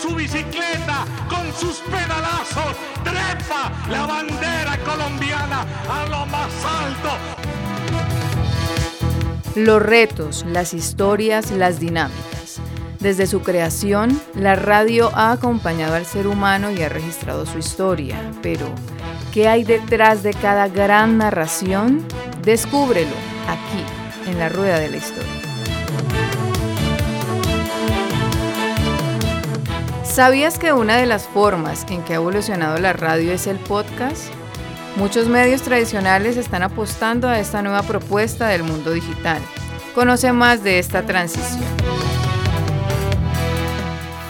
su 0.00 0.14
bicicleta, 0.14 1.04
con 1.28 1.52
sus 1.52 1.78
pedalazos, 1.80 2.76
trepa 3.04 3.72
la 3.90 4.06
bandera 4.06 4.78
colombiana 4.78 5.66
a 5.88 6.06
lo 6.08 6.26
más 6.26 6.50
alto. 6.64 7.10
Los 9.56 9.82
retos, 9.82 10.44
las 10.48 10.72
historias, 10.72 11.50
las 11.50 11.80
dinámicas. 11.80 12.60
Desde 13.00 13.26
su 13.26 13.42
creación, 13.42 14.20
la 14.34 14.56
radio 14.56 15.10
ha 15.14 15.32
acompañado 15.32 15.94
al 15.94 16.06
ser 16.06 16.26
humano 16.26 16.70
y 16.70 16.82
ha 16.82 16.88
registrado 16.88 17.44
su 17.46 17.58
historia. 17.58 18.16
Pero, 18.42 18.66
¿qué 19.32 19.48
hay 19.48 19.64
detrás 19.64 20.22
de 20.22 20.32
cada 20.32 20.68
gran 20.68 21.18
narración? 21.18 22.06
Descúbrelo 22.42 23.16
aquí, 23.48 24.30
en 24.30 24.38
la 24.38 24.48
rueda 24.48 24.78
de 24.78 24.90
la 24.90 24.96
historia. 24.96 25.39
¿Sabías 30.10 30.58
que 30.58 30.72
una 30.72 30.96
de 30.96 31.06
las 31.06 31.28
formas 31.28 31.86
en 31.88 32.02
que 32.02 32.14
ha 32.14 32.16
evolucionado 32.16 32.78
la 32.78 32.92
radio 32.92 33.30
es 33.30 33.46
el 33.46 33.58
podcast? 33.60 34.24
Muchos 34.96 35.28
medios 35.28 35.62
tradicionales 35.62 36.36
están 36.36 36.64
apostando 36.64 37.28
a 37.28 37.38
esta 37.38 37.62
nueva 37.62 37.84
propuesta 37.84 38.48
del 38.48 38.64
mundo 38.64 38.90
digital. 38.90 39.40
Conoce 39.94 40.32
más 40.32 40.64
de 40.64 40.80
esta 40.80 41.06
transición. 41.06 41.62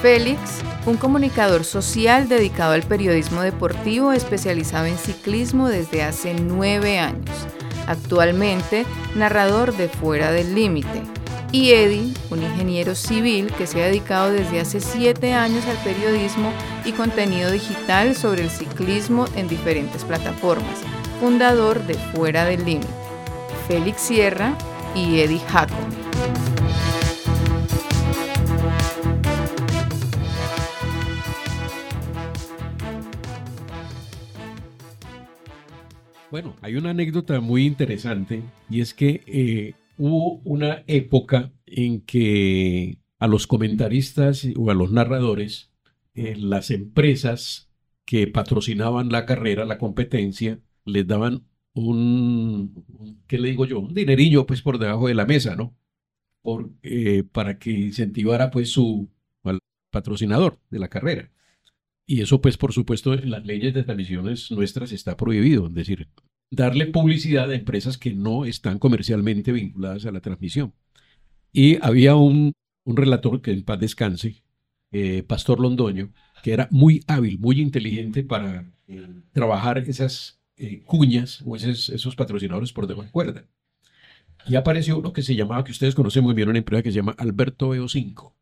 Félix, 0.03 0.61
un 0.85 0.99
comunicador 0.99 1.65
social 1.65 2.29
dedicado 2.29 2.75
al 2.75 2.83
periodismo 2.83 3.41
deportivo 3.41 4.13
especializado 4.13 4.85
en 4.85 4.99
ciclismo 4.99 5.71
desde 5.71 6.03
hace 6.03 6.35
nueve 6.35 6.99
años. 6.99 7.47
Actualmente, 7.87 8.85
narrador 9.15 9.75
de 9.75 9.89
Fuera 9.89 10.31
del 10.31 10.55
Límite 10.55 11.20
y 11.53 11.71
Eddie, 11.73 12.15
un 12.31 12.43
ingeniero 12.43 12.95
civil 12.95 13.53
que 13.53 13.67
se 13.67 13.83
ha 13.83 13.87
dedicado 13.87 14.31
desde 14.31 14.61
hace 14.61 14.81
siete 14.81 15.33
años 15.33 15.65
al 15.67 15.77
periodismo 15.79 16.53
y 16.85 16.93
contenido 16.93 17.51
digital 17.51 18.15
sobre 18.15 18.45
el 18.45 18.51
ciclismo 18.51 19.27
en 19.35 19.49
diferentes 19.49 20.05
plataformas, 20.05 20.81
fundador 21.21 21.85
de 21.87 21.95
Fuera 21.95 22.45
del 22.45 22.65
Límite, 22.65 22.89
Félix 23.67 24.01
Sierra 24.01 24.57
y 24.95 25.21
Eddie 25.21 25.41
Jacome. 25.49 26.01
Bueno, 36.31 36.55
hay 36.63 36.77
una 36.77 36.91
anécdota 36.91 37.41
muy 37.41 37.67
interesante 37.67 38.41
y 38.69 38.83
es 38.83 38.95
que 38.95 39.25
eh, 39.27 39.75
hubo 40.01 40.41
una 40.45 40.83
época 40.87 41.53
en 41.67 42.01
que 42.01 42.99
a 43.19 43.29
los 43.29 43.47
comentaristas 43.47 44.49
o 44.57 44.71
a 44.71 44.75
los 44.75 44.93
narradores, 44.93 45.71
eh, 46.15 46.37
las 46.37 46.71
empresas 46.71 47.71
que 48.07 48.27
patrocinaban 48.27 49.11
la 49.11 49.27
carrera, 49.27 49.67
la 49.67 49.77
competencia, 49.77 50.59
les 50.87 51.07
daban 51.07 51.45
un, 51.75 53.23
¿qué 53.27 53.39
le 53.39 53.51
digo 53.51 53.67
yo? 53.67 53.79
Un 53.81 53.93
dinerillo 53.93 54.47
pues 54.47 54.63
por 54.63 54.79
debajo 54.79 55.07
de 55.07 55.15
la 55.15 55.27
mesa, 55.27 55.55
¿no? 55.55 55.77
Por, 56.41 56.71
eh, 56.83 57.23
para 57.31 57.59
que 57.59 57.71
incentivara 57.71 58.51
pues 58.51 58.71
su 58.71 59.11
al 59.45 59.59
patrocinador 59.91 60.59
de 60.71 60.79
la 60.79 60.89
carrera. 60.89 61.31
Y 62.07 62.23
eso 62.23 62.41
pues 62.41 62.57
por 62.57 62.73
supuesto 62.73 63.13
en 63.13 63.31
las 63.31 63.45
leyes 63.45 63.75
de 63.75 63.85
transmisiones 63.85 64.51
nuestras 64.51 64.93
está 64.93 65.19
prohibido, 65.19 65.67
es 65.67 65.75
decir, 65.75 66.09
darle 66.51 66.87
publicidad 66.87 67.51
a 67.51 67.55
empresas 67.55 67.97
que 67.97 68.13
no 68.13 68.45
están 68.45 68.79
comercialmente 68.79 69.53
vinculadas 69.53 70.05
a 70.05 70.13
la 70.13 70.21
transmisión. 70.21 70.75
Y 71.53 71.85
había 71.85 72.17
un, 72.17 72.53
relator 72.85 73.41
que 73.41 73.53
en 73.53 73.65
paz 73.65 73.79
descanse, 73.79 74.43
eh, 74.91 75.23
Pastor 75.23 75.61
Londoño, 75.61 76.13
que 76.43 76.53
era 76.53 76.69
muy 76.71 77.05
hábil, 77.07 77.39
muy 77.39 77.61
inteligente 77.61 78.25
para 78.25 78.73
eh, 78.89 79.07
trabajar 79.33 79.79
esas 79.79 80.41
eh, 80.57 80.83
cuñas 80.85 81.43
o 81.47 81.55
esos, 81.57 82.17
patrocinadores 82.17 82.73
por 82.73 82.87
debajo 82.87 83.07
de 83.07 83.13
cuerda. 83.13 83.45
Y 84.47 84.57
apareció 84.57 84.99
uno 84.99 85.13
que 85.13 85.23
se 85.23 85.37
llamaba, 85.37 85.63
que 85.65 85.73
ustedes 85.73 85.95
conocen 85.95 86.25
muy 86.25 86.35
bien, 86.35 86.49
una 86.49 86.59
empresa 86.59 86.83
que 86.83 86.91
se 86.91 86.97
llama 86.97 87.15
Alberto 87.19 87.69
Veo 87.69 87.89
5. 87.89 88.35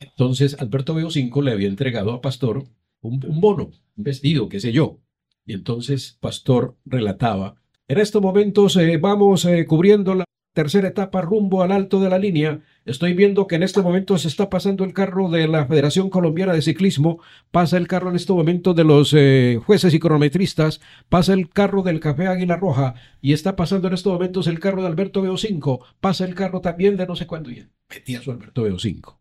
Entonces, 0.00 0.56
Alberto 0.60 0.94
Veo 0.94 1.10
5 1.10 1.42
le 1.42 1.52
había 1.52 1.68
entregado 1.68 2.12
a 2.12 2.20
Pastor 2.20 2.64
un, 3.00 3.24
un 3.26 3.40
bono, 3.40 3.72
un 3.96 4.04
vestido, 4.04 4.48
qué 4.48 4.60
sé 4.60 4.72
yo, 4.72 5.00
y 5.46 5.54
entonces 5.54 6.18
Pastor 6.20 6.76
relataba, 6.84 7.56
en 7.86 7.98
estos 7.98 8.22
momentos 8.22 8.76
eh, 8.76 8.96
vamos 8.96 9.44
eh, 9.44 9.66
cubriendo 9.66 10.14
la 10.14 10.24
tercera 10.54 10.88
etapa 10.88 11.20
rumbo 11.20 11.62
al 11.62 11.72
alto 11.72 12.00
de 12.00 12.08
la 12.08 12.18
línea. 12.18 12.60
Estoy 12.86 13.12
viendo 13.12 13.46
que 13.46 13.56
en 13.56 13.62
este 13.62 13.82
momento 13.82 14.16
se 14.16 14.28
está 14.28 14.48
pasando 14.48 14.84
el 14.84 14.94
carro 14.94 15.28
de 15.28 15.48
la 15.48 15.66
Federación 15.66 16.08
Colombiana 16.08 16.54
de 16.54 16.62
Ciclismo, 16.62 17.20
pasa 17.50 17.76
el 17.76 17.88
carro 17.88 18.08
en 18.08 18.16
este 18.16 18.32
momento 18.32 18.72
de 18.72 18.84
los 18.84 19.12
eh, 19.14 19.60
jueces 19.66 19.92
y 19.92 19.98
cronometristas, 19.98 20.80
pasa 21.08 21.34
el 21.34 21.50
carro 21.50 21.82
del 21.82 22.00
Café 22.00 22.28
Águila 22.28 22.56
Roja 22.56 22.94
y 23.20 23.32
está 23.32 23.56
pasando 23.56 23.88
en 23.88 23.94
estos 23.94 24.12
momentos 24.12 24.46
el 24.46 24.60
carro 24.60 24.80
de 24.80 24.88
Alberto 24.88 25.20
Veo 25.22 25.36
5, 25.36 25.84
pasa 26.00 26.24
el 26.24 26.34
carro 26.34 26.60
también 26.60 26.96
de 26.96 27.06
no 27.06 27.16
sé 27.16 27.26
cuándo. 27.26 27.50
Y 27.50 27.66
metía 27.90 28.22
su 28.22 28.30
Alberto 28.30 28.62
Veo 28.62 28.78
5. 28.78 29.20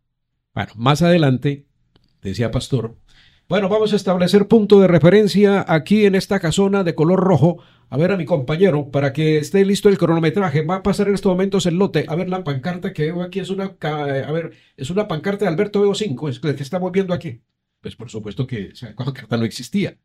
Bueno, 0.54 0.72
más 0.76 1.02
adelante, 1.02 1.66
decía 2.22 2.52
Pastor, 2.52 2.96
bueno, 3.54 3.70
vamos 3.70 3.94
a 3.94 3.98
establecer 3.98 4.48
punto 4.48 4.80
de 4.80 4.88
referencia 4.88 5.64
aquí 5.68 6.08
en 6.08 6.16
esta 6.16 6.40
casona 6.40 6.84
de 6.84 6.96
color 6.96 7.20
rojo. 7.20 7.60
A 7.88 7.98
ver 7.98 8.12
a 8.12 8.18
mi 8.18 8.26
compañero 8.26 8.90
para 8.90 9.14
que 9.14 9.38
esté 9.38 9.64
listo 9.64 9.90
el 9.90 10.00
cronometraje. 10.00 10.64
Va 10.64 10.78
a 10.78 10.82
pasar 10.82 11.08
en 11.08 11.14
estos 11.14 11.32
momentos 11.32 11.68
el 11.68 11.76
lote. 11.76 12.06
A 12.08 12.16
ver 12.16 12.30
la 12.30 12.44
pancarta 12.44 12.94
que 12.94 13.04
veo 13.12 13.22
aquí 13.22 13.42
es 13.42 13.52
una, 13.52 13.76
a 13.80 14.32
ver, 14.32 14.54
es 14.76 14.90
una 14.90 15.08
pancarta 15.08 15.46
de 15.46 15.52
Alberto 15.52 15.84
Veo 15.84 15.94
5, 15.94 16.30
es 16.30 16.40
que 16.40 16.50
estamos 16.50 16.92
viendo 16.92 17.14
aquí. 17.14 17.42
Pues 17.80 17.96
por 17.96 18.10
supuesto 18.10 18.48
que 18.48 18.70
esa 18.70 18.96
pancarta 18.96 19.38
no 19.38 19.46
existía. 19.46 20.00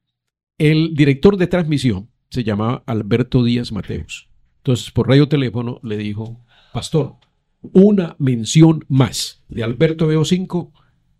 El 0.58 0.92
director 0.92 1.38
de 1.38 1.46
transmisión 1.46 2.10
se 2.28 2.44
llamaba 2.44 2.82
Alberto 2.84 3.42
Díaz 3.42 3.72
Mateus. 3.72 4.28
Entonces, 4.58 4.90
por 4.90 5.08
radio 5.08 5.26
teléfono 5.26 5.80
le 5.82 5.96
dijo, 5.96 6.44
Pastor, 6.74 7.14
una 7.62 8.14
mención 8.18 8.84
más 8.88 9.42
de 9.48 9.62
Alberto 9.62 10.06
Veo 10.06 10.26
5, 10.26 10.70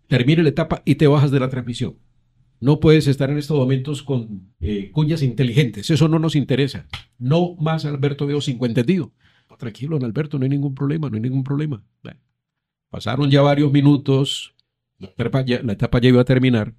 termine 0.05 0.43
la 0.43 0.49
etapa 0.49 0.83
y 0.85 0.93
te 0.93 1.07
bajas 1.07 1.31
de 1.31 1.39
la 1.39 1.49
transmisión. 1.49 1.97
No 2.61 2.79
puedes 2.79 3.07
estar 3.07 3.29
en 3.29 3.37
estos 3.37 3.57
momentos 3.57 4.03
con 4.03 4.53
eh, 4.59 4.91
cuñas 4.91 5.23
inteligentes. 5.23 5.89
Eso 5.89 6.07
no 6.07 6.19
nos 6.19 6.35
interesa. 6.35 6.87
No 7.17 7.55
más 7.55 7.85
Alberto 7.85 8.27
Veo 8.27 8.41
5 8.41 8.65
entendido. 8.65 9.11
Tranquilo, 9.59 9.99
Alberto, 10.01 10.39
no 10.39 10.45
hay 10.45 10.49
ningún 10.49 10.73
problema, 10.73 11.09
no 11.09 11.15
hay 11.15 11.21
ningún 11.21 11.43
problema. 11.43 11.83
pasaron 12.89 13.29
ya 13.29 13.41
varios 13.41 13.71
minutos, 13.73 14.55
la 14.97 15.09
etapa, 15.09 15.41
ya, 15.45 15.61
la 15.61 16.07
iba 16.07 16.21
a 16.21 16.25
terminar. 16.25 16.73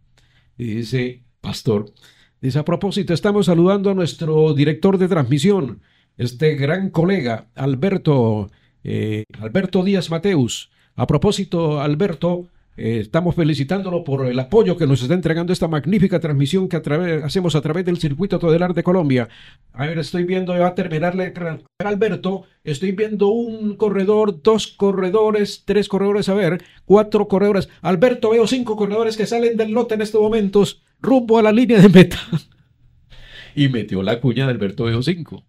Y 0.57 0.65
dice, 0.77 1.23
pastor, 1.43 1.93
dice, 2.41 2.59
a 2.59 2.65
propósito, 2.65 3.13
estamos 3.13 3.47
saludando 3.47 3.91
a 3.91 3.95
nuestro 3.95 4.55
director 4.55 4.97
de 4.97 5.09
transmisión, 5.09 5.83
este 6.17 6.55
gran 6.55 6.89
colega, 6.89 7.51
Alberto, 7.55 8.51
eh, 8.83 9.25
Alberto 9.39 9.85
Díaz 9.85 10.11
Mateus. 10.11 10.71
A 10.97 11.07
propósito, 11.07 11.83
Alberto, 11.83 12.49
eh, 12.83 12.99
estamos 13.01 13.35
felicitándolo 13.35 14.05
por 14.05 14.27
el 14.27 14.39
apoyo 14.39 14.75
que 14.79 14.87
nos 14.87 15.03
está 15.03 15.13
entregando 15.13 15.53
esta 15.53 15.69
magnífica 15.69 16.19
transmisión 16.19 16.67
que 16.67 16.79
hacemos 17.23 17.55
a 17.55 17.61
través 17.61 17.85
del 17.85 17.99
Circuito 17.99 18.39
Todelar 18.39 18.73
de 18.73 18.83
Colombia. 18.83 19.29
A 19.75 19.87
ver, 19.87 19.99
estoy 19.99 20.25
viendo, 20.25 20.59
va 20.59 20.69
a 20.69 20.75
terminarle 20.75 21.35
Alberto, 21.85 22.45
estoy 22.65 22.93
viendo 22.93 23.29
un 23.29 23.77
corredor, 23.77 24.43
dos 24.43 24.67
corredores, 24.67 25.65
tres 25.67 25.89
corredores, 25.89 26.31
a 26.31 26.35
ver, 26.35 26.65
cuatro 26.87 27.29
corredores. 27.29 27.69
Alberto, 27.83 28.31
veo 28.31 28.47
cinco 28.47 28.77
corredores 28.77 29.19
que 29.19 29.27
salen 29.27 29.59
del 29.59 29.73
lote 29.73 29.97
en 29.97 30.01
estos 30.01 30.23
momentos, 30.23 30.83
rumbo 31.03 31.39
a 31.39 31.43
la 31.43 31.53
línea 31.53 31.83
de 31.83 31.91
meta. 31.91 32.19
y 33.55 33.69
metió 33.69 34.03
la 34.03 34.21
cuña 34.21 34.47
de 34.47 34.53
Alberto 34.53 34.85
veo 34.85 35.03
cinco 35.03 35.45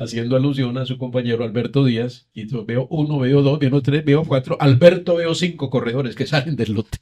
haciendo 0.00 0.34
alusión 0.36 0.78
a 0.78 0.86
su 0.86 0.98
compañero 0.98 1.44
Alberto 1.44 1.84
Díaz. 1.84 2.26
Y 2.32 2.46
veo 2.64 2.86
uno, 2.90 3.18
veo 3.18 3.42
dos, 3.42 3.58
veo 3.58 3.82
tres, 3.82 4.04
veo 4.04 4.24
cuatro. 4.24 4.56
Alberto 4.58 5.16
veo 5.16 5.34
cinco 5.34 5.70
corredores 5.70 6.16
que 6.16 6.26
salen 6.26 6.56
del 6.56 6.72
lote. 6.72 6.98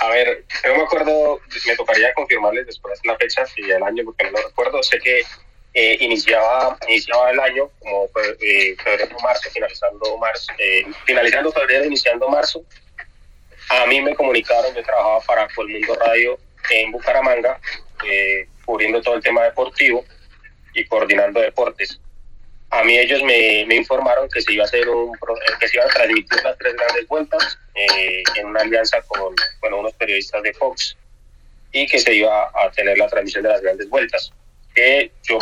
A 0.00 0.08
ver, 0.10 0.44
yo 0.64 0.74
me 0.74 0.82
acuerdo, 0.82 1.40
me 1.66 1.76
tocaría 1.76 2.14
confirmarles 2.14 2.66
después 2.66 2.98
la 3.04 3.16
fecha 3.16 3.44
y 3.56 3.70
el 3.70 3.82
año 3.82 4.04
porque 4.04 4.24
no 4.24 4.30
lo 4.30 4.48
recuerdo. 4.48 4.82
Sé 4.82 4.98
que 4.98 5.20
eh, 5.74 5.98
iniciaba, 6.00 6.78
iniciaba 6.88 7.30
el 7.30 7.40
año 7.40 7.70
como 7.78 8.08
eh, 8.40 8.74
febrero, 8.82 9.16
marzo, 9.22 9.50
finalizando 9.50 10.16
marzo, 10.16 10.50
eh, 10.58 10.86
finalizando 11.04 11.52
febrero, 11.52 11.84
iniciando 11.84 12.28
marzo 12.28 12.64
a 13.70 13.86
mí 13.86 14.00
me 14.00 14.14
comunicaron, 14.14 14.74
yo 14.74 14.82
trabajaba 14.82 15.20
para 15.20 15.48
Colmundo 15.54 15.94
Radio 15.94 16.38
en 16.70 16.92
Bucaramanga, 16.92 17.60
eh, 18.04 18.46
cubriendo 18.64 19.00
todo 19.02 19.16
el 19.16 19.22
tema 19.22 19.44
deportivo 19.44 20.04
y 20.74 20.84
coordinando 20.84 21.40
deportes. 21.40 22.00
A 22.70 22.82
mí 22.84 22.98
ellos 22.98 23.22
me, 23.22 23.64
me, 23.66 23.76
informaron 23.76 24.28
que 24.28 24.42
se 24.42 24.52
iba 24.52 24.64
a 24.64 24.66
hacer 24.66 24.88
un 24.88 25.12
que 25.58 25.68
se 25.68 25.76
iban 25.76 25.88
a 25.88 25.92
transmitir 25.92 26.42
las 26.44 26.58
tres 26.58 26.74
grandes 26.74 27.08
vueltas 27.08 27.58
eh, 27.74 28.22
en 28.36 28.46
una 28.46 28.60
alianza 28.60 29.00
con 29.02 29.34
bueno, 29.60 29.78
unos 29.78 29.94
periodistas 29.94 30.42
de 30.42 30.52
Fox 30.52 30.96
y 31.72 31.86
que 31.86 31.98
se 31.98 32.14
iba 32.14 32.50
a 32.54 32.70
tener 32.72 32.98
la 32.98 33.08
transmisión 33.08 33.42
de 33.44 33.50
las 33.50 33.62
grandes 33.62 33.88
vueltas. 33.88 34.32
que 34.74 35.10
yo, 35.22 35.38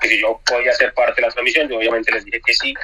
que 0.00 0.08
si 0.08 0.20
yo 0.20 0.40
podía 0.46 0.72
ser 0.72 0.92
parte 0.94 1.20
de 1.20 1.26
la 1.26 1.32
transmisión, 1.32 1.68
yo 1.68 1.76
obviamente 1.76 2.10
les 2.12 2.24
dije 2.24 2.40
que 2.44 2.54
sí. 2.54 2.74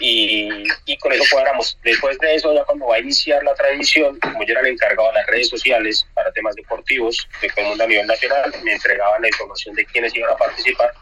Y, 0.00 0.48
y, 0.86 0.96
con 0.98 1.12
eso 1.12 1.24
cuadramos. 1.30 1.76
Después 1.82 2.18
de 2.18 2.36
eso, 2.36 2.54
ya 2.54 2.64
cuando 2.64 2.86
va 2.86 2.96
a 2.96 3.00
iniciar 3.00 3.42
la 3.42 3.54
transmisión, 3.54 4.18
como 4.20 4.44
yo 4.44 4.52
era 4.52 4.60
el 4.60 4.68
encargado 4.68 5.08
de 5.08 5.14
las 5.14 5.26
redes 5.26 5.48
sociales 5.48 6.06
para 6.14 6.30
temas 6.32 6.54
deportivos 6.54 7.28
de 7.42 7.48
todo 7.48 7.82
a 7.82 7.86
nivel 7.86 8.06
nacional, 8.06 8.52
me 8.62 8.74
entregaban 8.74 9.22
la 9.22 9.28
información 9.28 9.74
de 9.74 9.84
quiénes 9.86 10.14
iban 10.14 10.30
a 10.30 10.36
participar 10.36 10.92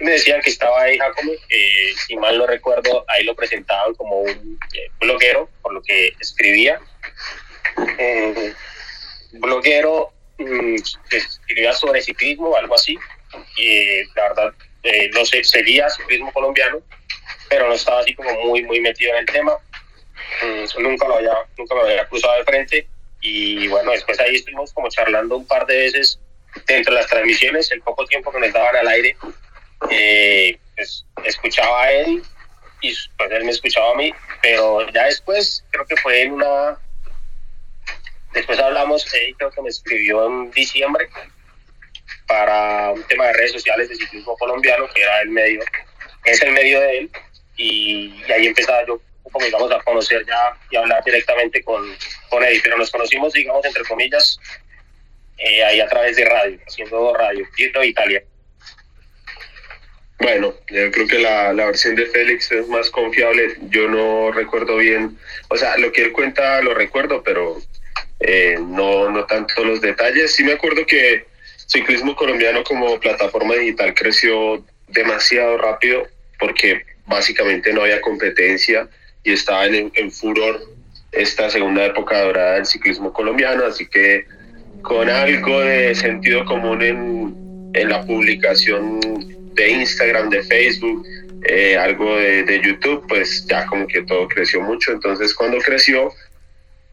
y 0.00 0.04
me 0.04 0.12
decían 0.12 0.40
que 0.40 0.50
estaba 0.50 0.82
ahí 0.82 0.96
Jacobo, 0.96 1.32
eh, 1.48 1.92
si 2.06 2.16
mal 2.16 2.38
no 2.38 2.46
recuerdo, 2.46 3.04
ahí 3.08 3.24
lo 3.24 3.34
presentaban 3.34 3.94
como 3.94 4.20
un 4.20 4.58
eh, 4.74 4.90
bloguero, 5.00 5.50
por 5.60 5.72
lo 5.72 5.82
que 5.82 6.12
escribía. 6.20 6.80
Eh, 7.98 8.54
bloguero 9.32 10.12
mm, 10.38 10.76
que 11.10 11.16
escribía 11.16 11.72
sobre 11.72 12.00
ciclismo, 12.00 12.54
algo 12.56 12.76
así. 12.76 12.96
Y 13.56 14.04
la 14.14 14.28
verdad, 14.28 14.54
no 15.12 15.26
sé, 15.26 15.42
seguía 15.42 15.90
ciclismo 15.90 16.32
colombiano, 16.32 16.80
pero 17.48 17.68
no 17.68 17.74
estaba 17.74 18.00
así 18.00 18.14
como 18.14 18.30
muy, 18.44 18.62
muy 18.64 18.80
metido 18.80 19.12
en 19.12 19.18
el 19.18 19.26
tema. 19.26 19.56
Mm, 20.42 20.82
nunca, 20.82 21.08
lo 21.08 21.16
había, 21.16 21.34
nunca 21.56 21.74
lo 21.74 21.82
había 21.82 22.06
cruzado 22.06 22.36
de 22.36 22.44
frente. 22.44 22.88
Y 23.20 23.66
bueno, 23.68 23.90
después 23.92 24.18
ahí 24.20 24.36
estuvimos 24.36 24.72
como 24.72 24.88
charlando 24.88 25.36
un 25.36 25.46
par 25.46 25.66
de 25.66 25.76
veces 25.76 26.20
dentro 26.66 26.94
de 26.94 27.00
las 27.00 27.10
transmisiones, 27.10 27.70
el 27.72 27.82
poco 27.82 28.04
tiempo 28.06 28.32
que 28.32 28.40
nos 28.40 28.52
daban 28.52 28.76
al 28.76 28.88
aire 28.88 29.16
eh, 29.90 30.58
pues, 30.76 31.04
escuchaba 31.24 31.84
a 31.84 31.92
él 31.92 32.22
y 32.80 32.94
pues 33.16 33.30
él 33.30 33.44
me 33.44 33.50
escuchaba 33.50 33.92
a 33.92 33.96
mí, 33.96 34.14
pero 34.40 34.88
ya 34.90 35.04
después, 35.04 35.64
creo 35.70 35.86
que 35.86 35.96
fue 35.96 36.22
en 36.22 36.32
una... 36.32 36.78
Después 38.32 38.58
hablamos, 38.58 39.12
él 39.14 39.34
creo 39.36 39.50
que 39.50 39.62
me 39.62 39.68
escribió 39.68 40.26
en 40.26 40.50
diciembre 40.52 41.08
para 42.26 42.90
un 42.90 43.02
tema 43.04 43.26
de 43.26 43.32
redes 43.32 43.52
sociales 43.52 43.88
de 43.88 43.96
ciclismo 43.96 44.36
colombiano, 44.36 44.86
que 44.94 45.02
era 45.02 45.22
el 45.22 45.30
medio, 45.30 45.60
es 46.24 46.42
el 46.42 46.52
medio 46.52 46.80
de 46.80 46.98
él, 46.98 47.10
y, 47.58 48.22
ahí 48.32 48.46
empezaba 48.46 48.86
yo, 48.86 49.00
como 49.30 49.44
digamos, 49.44 49.70
a 49.70 49.80
conocer 49.80 50.24
ya 50.26 50.56
y 50.70 50.76
hablar 50.76 51.04
directamente 51.04 51.62
con, 51.62 51.82
con 52.30 52.42
él, 52.42 52.58
pero 52.62 52.78
nos 52.78 52.90
conocimos, 52.90 53.32
digamos, 53.34 53.64
entre 53.64 53.84
comillas, 53.84 54.40
eh, 55.36 55.62
ahí 55.64 55.80
a 55.80 55.88
través 55.88 56.16
de 56.16 56.24
radio, 56.24 56.58
haciendo 56.66 57.14
radio, 57.14 57.46
Giro 57.54 57.84
Italia. 57.84 58.22
Bueno, 60.20 60.54
yo 60.68 60.90
creo 60.90 61.06
que 61.06 61.18
la, 61.18 61.52
la, 61.52 61.66
versión 61.66 61.94
de 61.94 62.06
Félix 62.06 62.50
es 62.50 62.66
más 62.66 62.90
confiable. 62.90 63.56
Yo 63.70 63.88
no 63.88 64.32
recuerdo 64.32 64.76
bien, 64.76 65.16
o 65.48 65.56
sea, 65.56 65.76
lo 65.78 65.92
que 65.92 66.02
él 66.02 66.12
cuenta 66.12 66.60
lo 66.60 66.74
recuerdo, 66.74 67.22
pero 67.22 67.58
eh, 68.20 68.56
no, 68.60 69.10
no 69.10 69.26
tanto 69.26 69.64
los 69.64 69.80
detalles. 69.80 70.34
Sí 70.34 70.42
me 70.42 70.54
acuerdo 70.54 70.84
que 70.86 71.24
Ciclismo 71.66 72.16
Colombiano 72.16 72.64
como 72.64 72.98
plataforma 72.98 73.54
digital 73.54 73.94
creció 73.94 74.64
demasiado 74.88 75.58
rápido 75.58 76.08
porque 76.38 76.82
básicamente 77.08 77.72
no 77.72 77.82
había 77.82 78.00
competencia 78.00 78.88
y 79.24 79.32
estaba 79.32 79.66
en, 79.66 79.90
en 79.94 80.10
furor 80.10 80.60
esta 81.12 81.50
segunda 81.50 81.86
época 81.86 82.22
dorada 82.22 82.54
del 82.54 82.66
ciclismo 82.66 83.12
colombiano, 83.12 83.64
así 83.64 83.86
que 83.86 84.26
con 84.82 85.08
algo 85.08 85.60
de 85.60 85.94
sentido 85.94 86.44
común 86.44 86.82
en, 86.82 87.70
en 87.74 87.88
la 87.88 88.04
publicación 88.04 89.00
de 89.54 89.70
Instagram, 89.70 90.30
de 90.30 90.42
Facebook, 90.42 91.06
eh, 91.44 91.76
algo 91.76 92.16
de, 92.16 92.60
YouTube, 92.62 93.04
pues 93.08 93.46
ya 93.46 93.66
como 93.66 93.86
que 93.86 94.02
todo 94.02 94.28
creció 94.28 94.60
mucho. 94.60 94.92
Entonces 94.92 95.34
cuando 95.34 95.58
creció 95.58 96.12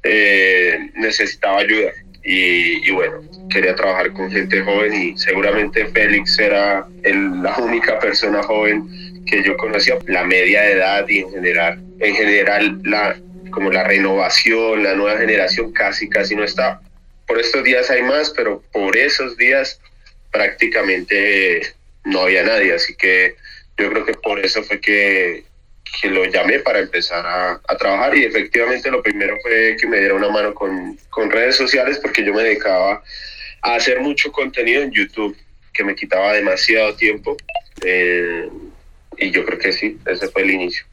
eh, 0.04 0.78
necesitaba 0.96 1.60
ayuda 1.60 1.92
y, 2.28 2.90
bueno, 2.92 3.22
quería 3.52 3.76
trabajar 3.76 4.12
con 4.14 4.32
gente 4.32 4.62
joven 4.64 4.94
y 4.94 5.18
seguramente 5.18 5.86
Félix 5.88 6.40
era 6.40 6.88
la 7.04 7.56
única 7.60 8.00
persona 8.00 8.42
joven 8.42 9.05
que 9.26 9.44
yo 9.44 9.58
conocía. 9.58 9.98
La 10.06 10.24
media 10.24 10.70
edad 10.70 11.08
y 11.08 11.20
en 11.20 11.32
general, 11.32 11.84
en 12.00 12.16
general 12.16 12.80
la, 12.84 13.18
como 13.52 13.72
la 13.72 13.84
renovación, 13.84 14.84
la 14.84 14.94
nueva 14.96 15.18
generación 15.20 15.72
casi, 15.72 16.10
casi 16.10 16.36
no 16.36 16.44
está. 16.44 16.82
Por 17.28 17.40
estos 17.40 17.64
días 17.64 17.90
hay 17.90 18.04
más, 18.04 18.32
pero 18.36 18.62
por 18.72 18.96
esos 18.96 19.36
días 19.38 19.80
prácticamente 20.32 21.74
no 22.04 22.22
había 22.22 22.44
nadie, 22.44 22.74
así 22.74 22.96
que 22.96 23.36
yo 23.78 23.90
creo 23.90 24.06
que 24.06 24.14
por 24.14 24.40
eso 24.40 24.64
fue 24.64 24.80
que, 24.80 25.44
que 26.02 26.10
lo 26.10 26.26
llamé 26.26 26.60
para 26.60 26.80
empezar 26.80 27.26
a, 27.26 27.62
a, 27.68 27.78
trabajar 27.78 28.16
y 28.18 28.26
efectivamente 28.26 28.92
lo 28.92 29.02
primero 29.02 29.38
fue 29.42 29.76
que 29.80 29.88
me 29.88 30.00
diera 30.00 30.14
una 30.14 30.30
mano 30.30 30.54
con, 30.54 30.98
con 31.10 31.32
redes 31.32 31.56
sociales 31.56 32.00
porque 32.02 32.24
yo 32.24 32.34
me 32.34 32.44
dedicaba 32.44 33.04
a 33.62 33.76
hacer 33.76 34.00
mucho 34.02 34.32
contenido 34.32 34.84
en 34.84 34.92
YouTube 34.92 35.36
que 35.74 35.84
me 35.84 35.96
quitaba 35.96 36.34
demasiado 36.34 36.96
tiempo 36.96 37.36
eh, 37.84 38.50
y 39.18 39.32
yo 39.32 39.46
creo 39.46 39.60
que 39.60 39.74
sí, 39.74 39.98
ese 40.06 40.28
fue 40.30 40.44
el 40.44 40.52
inicio. 40.52 40.86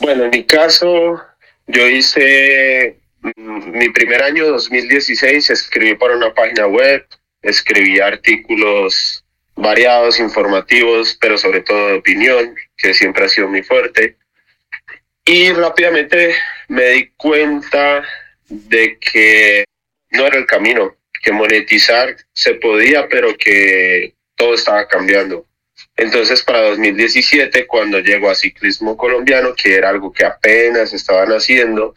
Bueno, 0.00 0.24
en 0.24 0.30
mi 0.30 0.44
caso, 0.44 1.22
yo 1.66 1.86
hice 1.88 2.96
mi 3.36 3.88
primer 3.90 4.22
año, 4.22 4.46
2016, 4.46 5.50
escribí 5.50 5.94
para 5.94 6.16
una 6.16 6.32
página 6.32 6.66
web, 6.66 7.06
escribí 7.42 8.00
artículos 8.00 9.24
variados, 9.54 10.20
informativos, 10.20 11.18
pero 11.20 11.36
sobre 11.36 11.60
todo 11.60 11.88
de 11.88 11.94
opinión, 11.94 12.54
que 12.76 12.94
siempre 12.94 13.24
ha 13.24 13.28
sido 13.28 13.48
muy 13.48 13.62
fuerte. 13.62 14.16
Y 15.24 15.52
rápidamente 15.52 16.34
me 16.68 16.84
di 16.90 17.08
cuenta 17.16 18.02
de 18.48 18.98
que 18.98 19.64
no 20.12 20.26
era 20.26 20.38
el 20.38 20.46
camino, 20.46 20.96
que 21.22 21.32
monetizar 21.32 22.16
se 22.32 22.54
podía, 22.54 23.08
pero 23.08 23.36
que 23.36 24.14
todo 24.36 24.54
estaba 24.54 24.86
cambiando. 24.86 25.46
Entonces, 25.96 26.42
para 26.42 26.62
2017, 26.62 27.66
cuando 27.66 28.00
llegó 28.00 28.30
a 28.30 28.34
Ciclismo 28.34 28.96
Colombiano, 28.96 29.54
que 29.54 29.74
era 29.74 29.88
algo 29.90 30.12
que 30.12 30.24
apenas 30.24 30.92
estaban 30.92 31.30
haciendo, 31.30 31.94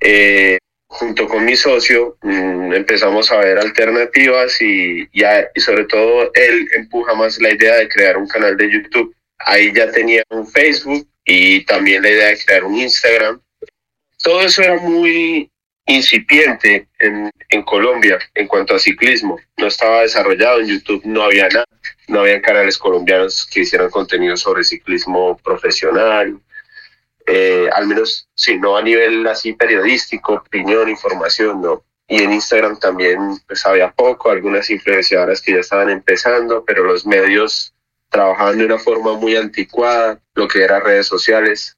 eh, 0.00 0.58
junto 0.88 1.28
con 1.28 1.44
mi 1.44 1.54
socio 1.54 2.16
mm, 2.22 2.72
empezamos 2.72 3.30
a 3.30 3.38
ver 3.38 3.58
alternativas 3.58 4.60
y, 4.60 5.08
y, 5.12 5.60
sobre 5.60 5.84
todo 5.84 6.30
él 6.34 6.66
empuja 6.74 7.14
más 7.14 7.38
la 7.40 7.52
idea 7.52 7.76
de 7.76 7.88
crear 7.88 8.16
un 8.16 8.26
canal 8.26 8.56
de 8.56 8.72
YouTube. 8.72 9.14
Ahí 9.38 9.72
ya 9.72 9.90
tenía 9.92 10.22
un 10.30 10.46
Facebook 10.46 11.06
y 11.24 11.64
también 11.64 12.02
la 12.02 12.10
idea 12.10 12.26
de 12.28 12.38
crear 12.44 12.64
un 12.64 12.76
Instagram. 12.76 13.40
Todo 14.22 14.42
eso 14.42 14.62
era 14.62 14.76
muy 14.76 15.50
incipiente 15.88 16.86
en, 16.98 17.32
Colombia 17.64 18.18
en 18.34 18.46
cuanto 18.46 18.74
a 18.74 18.78
ciclismo. 18.78 19.38
No 19.56 19.66
estaba 19.66 20.02
desarrollado 20.02 20.60
en 20.60 20.68
YouTube, 20.68 21.02
no 21.04 21.22
había 21.22 21.48
nada. 21.48 21.64
No 22.06 22.20
había 22.20 22.40
canales 22.40 22.78
colombianos 22.78 23.46
que 23.50 23.60
hicieran 23.60 23.90
contenido 23.90 24.36
sobre 24.36 24.64
ciclismo 24.64 25.36
profesional, 25.38 26.40
eh, 27.26 27.68
al 27.74 27.86
menos, 27.86 28.28
si 28.34 28.56
no 28.58 28.76
a 28.76 28.82
nivel 28.82 29.26
así 29.26 29.52
periodístico, 29.52 30.34
opinión, 30.34 30.88
información, 30.88 31.60
no. 31.60 31.84
Y 32.06 32.22
en 32.22 32.32
Instagram 32.32 32.78
también 32.78 33.18
pues 33.46 33.66
había 33.66 33.90
poco, 33.92 34.30
algunas 34.30 34.70
influenciadoras 34.70 35.42
que 35.42 35.52
ya 35.52 35.58
estaban 35.58 35.90
empezando, 35.90 36.64
pero 36.64 36.84
los 36.84 37.04
medios 37.04 37.74
trabajaban 38.08 38.58
de 38.58 38.64
una 38.64 38.78
forma 38.78 39.14
muy 39.14 39.36
anticuada, 39.36 40.18
lo 40.34 40.48
que 40.48 40.62
eran 40.62 40.82
redes 40.82 41.06
sociales. 41.06 41.76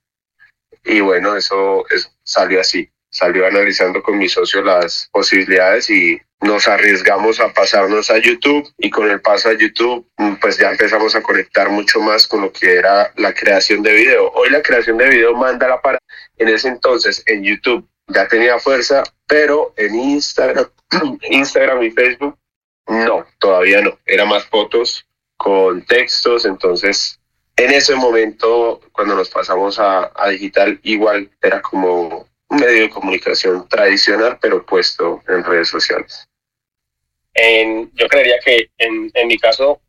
Y 0.84 1.00
bueno, 1.00 1.36
eso, 1.36 1.84
eso 1.90 2.10
salió 2.22 2.60
así 2.60 2.88
salió 3.10 3.46
analizando 3.46 4.02
con 4.02 4.18
mi 4.18 4.28
socio 4.28 4.62
las 4.62 5.08
posibilidades 5.12 5.90
y 5.90 6.20
nos 6.40 6.68
arriesgamos 6.68 7.38
a 7.40 7.52
pasarnos 7.52 8.10
a 8.10 8.18
YouTube 8.18 8.66
y 8.78 8.88
con 8.88 9.10
el 9.10 9.20
paso 9.20 9.50
a 9.50 9.52
YouTube 9.52 10.06
mm, 10.16 10.36
pues 10.36 10.56
ya 10.56 10.70
empezamos 10.70 11.14
a 11.14 11.22
conectar 11.22 11.68
mucho 11.68 12.00
más 12.00 12.26
con 12.26 12.40
lo 12.40 12.52
que 12.52 12.76
era 12.76 13.12
la 13.16 13.34
creación 13.34 13.82
de 13.82 13.92
video. 13.92 14.30
Hoy 14.32 14.48
la 14.48 14.62
creación 14.62 14.96
de 14.96 15.08
video 15.10 15.34
manda 15.34 15.68
la 15.68 15.82
para 15.82 15.98
en 16.38 16.48
ese 16.48 16.68
entonces 16.68 17.22
en 17.26 17.44
YouTube 17.44 17.86
ya 18.06 18.26
tenía 18.26 18.58
fuerza, 18.58 19.02
pero 19.26 19.74
en 19.76 19.94
Instagram, 19.94 20.66
Instagram 21.30 21.82
y 21.82 21.90
Facebook 21.90 22.38
no, 22.86 23.26
todavía 23.38 23.82
no. 23.82 23.98
Era 24.04 24.24
más 24.24 24.44
fotos 24.46 25.06
con 25.36 25.84
textos, 25.84 26.44
entonces 26.44 27.20
en 27.56 27.72
ese 27.72 27.94
momento 27.94 28.80
cuando 28.92 29.14
nos 29.14 29.28
pasamos 29.28 29.78
a, 29.78 30.10
a 30.14 30.28
digital 30.28 30.80
igual 30.82 31.30
era 31.42 31.60
como 31.60 32.29
medio 32.50 32.82
de 32.82 32.90
comunicación 32.90 33.68
tradicional, 33.68 34.38
pero 34.40 34.64
puesto 34.64 35.22
en 35.28 35.44
redes 35.44 35.68
sociales. 35.68 36.28
En, 37.32 37.90
yo 37.94 38.08
creería 38.08 38.38
que 38.44 38.70
en, 38.78 39.10
en 39.14 39.28
mi 39.28 39.38
caso, 39.38 39.80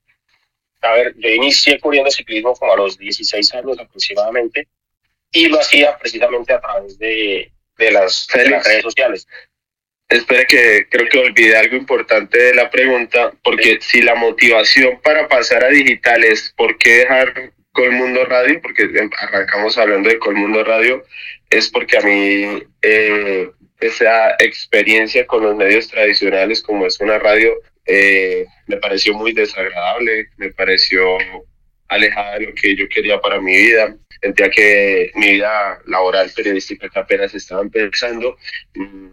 a 0.81 0.93
ver, 0.93 1.15
yo 1.17 1.29
inicié 1.29 1.79
cubriendo 1.79 2.11
ciclismo 2.11 2.53
como 2.53 2.73
a 2.73 2.77
los 2.77 2.97
16 2.97 3.53
años 3.55 3.79
aproximadamente 3.79 4.67
y 5.31 5.47
lo 5.47 5.59
hacía 5.59 5.97
precisamente 5.97 6.53
a 6.53 6.59
través 6.59 6.97
de, 6.99 7.51
de, 7.77 7.91
las, 7.91 8.27
redes 8.31 8.83
sociales. 8.83 9.27
Espera 10.09 10.45
que 10.45 10.87
creo 10.89 11.07
que 11.07 11.19
olvidé 11.19 11.55
algo 11.55 11.77
importante 11.77 12.37
de 12.37 12.53
la 12.53 12.69
pregunta, 12.69 13.31
porque 13.43 13.79
si 13.81 14.01
la 14.01 14.13
motivación 14.13 14.99
para 15.01 15.27
pasar 15.27 15.63
a 15.63 15.69
digital 15.69 16.23
es 16.23 16.53
por 16.55 16.77
qué 16.77 16.97
dejar 16.97 17.53
Colmundo 17.71 18.25
Radio, 18.25 18.61
porque 18.61 18.89
arrancamos 19.19 19.77
hablando 19.77 20.09
de 20.09 20.19
Colmundo 20.19 20.63
Radio, 20.63 21.03
es 21.49 21.69
porque 21.69 21.97
a 21.97 22.01
mí 22.01 22.63
eh, 22.81 23.49
esa 23.79 24.31
experiencia 24.39 25.25
con 25.25 25.43
los 25.43 25.55
medios 25.55 25.87
tradicionales 25.87 26.61
como 26.61 26.85
es 26.85 26.99
una 26.99 27.17
radio 27.17 27.53
eh, 27.85 28.45
me 28.67 28.77
pareció 28.77 29.13
muy 29.13 29.33
desagradable, 29.33 30.29
me 30.37 30.51
pareció 30.51 31.17
alejada 31.87 32.39
de 32.39 32.47
lo 32.47 32.53
que 32.53 32.75
yo 32.75 32.87
quería 32.87 33.19
para 33.19 33.41
mi 33.41 33.55
vida. 33.55 33.95
Sentía 34.21 34.49
que 34.49 35.11
mi 35.15 35.31
vida 35.31 35.79
laboral 35.87 36.31
periodística 36.35 36.87
que 36.89 36.99
apenas 36.99 37.33
estaba 37.33 37.61
empezando. 37.61 38.37
Mm, 38.75 39.09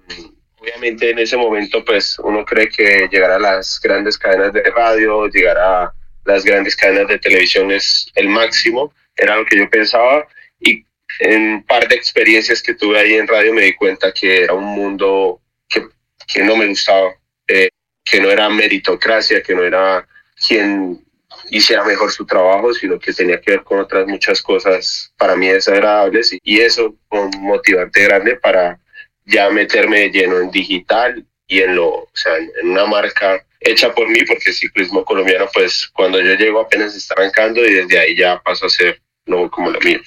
obviamente 0.59 1.11
en 1.11 1.19
ese 1.19 1.37
momento 1.37 1.85
pues 1.85 2.19
uno 2.19 2.45
cree 2.45 2.69
que 2.69 3.09
llegar 3.11 3.31
a 3.31 3.39
las 3.39 3.81
grandes 3.83 4.19
cadenas 4.19 4.53
de 4.53 4.63
radio, 4.63 5.27
llegar 5.29 5.57
a 5.59 5.95
las 6.29 6.45
grandes 6.45 6.77
cadenas 6.77 7.09
de 7.09 7.19
televisión 7.19 7.73
es 7.73 8.11
el 8.15 8.29
máximo, 8.29 8.93
era 9.17 9.37
lo 9.37 9.47
que 9.47 9.57
yo 9.59 9.69
pensaba 9.69 10.29
y 10.61 10.85
en 11.21 11.43
un 11.55 11.63
par 11.65 11.89
de 11.89 11.97
experiencias 11.97 12.63
que 12.63 12.75
tuve 12.75 12.99
ahí 12.99 13.15
en 13.15 13.27
radio 13.27 13.53
me 13.53 13.63
di 13.63 13.75
cuenta 13.75 14.13
que 14.13 14.45
era 14.45 14.53
un 14.53 14.65
mundo 14.65 15.41
que, 15.69 16.43
no 16.43 16.57
me 16.57 16.67
gustaba, 16.67 17.15
eh, 17.47 17.71
que 18.05 18.21
no 18.21 18.31
era 18.31 18.51
meritocracia, 18.51 19.43
que 19.43 19.55
no 19.55 19.63
era 19.63 20.07
quien 20.47 21.03
hiciera 21.49 21.83
mejor 21.85 22.13
su 22.13 22.27
trabajo, 22.27 22.75
sino 22.75 22.99
que 22.99 23.15
tenía 23.15 23.41
que 23.41 23.53
ver 23.53 23.65
con 23.65 23.81
otras 23.81 24.07
muchas 24.07 24.43
cosas 24.43 25.13
para 25.17 25.35
mí 25.35 25.49
desagradables 25.49 26.37
y 26.43 26.61
eso 26.61 26.95
un 27.11 27.31
motivante 27.41 28.05
grande 28.05 28.37
para 28.37 28.79
ya 29.25 29.49
meterme 29.49 30.11
lleno 30.11 30.41
en 30.41 30.51
digital 30.51 31.25
y 31.47 31.63
en 31.63 31.75
lo, 31.75 31.89
o 31.89 32.11
sea, 32.13 32.37
en 32.37 32.69
una 32.69 32.85
marca 32.85 33.43
hecha 33.61 33.95
por 33.95 34.09
mí, 34.09 34.21
porque 34.27 34.51
el 34.51 34.55
ciclismo 34.55 35.05
colombiano, 35.05 35.49
pues 35.53 35.89
cuando 35.89 36.21
yo 36.21 36.35
llego 36.35 36.61
apenas 36.61 36.95
está 36.95 37.15
arrancando 37.15 37.65
y 37.67 37.75
desde 37.75 37.99
ahí 37.99 38.17
ya 38.17 38.41
paso 38.43 38.67
a 38.67 38.71
ser 38.71 39.01
no 39.27 39.51
como 39.51 39.71
lo 39.71 39.81
mío. 39.81 40.01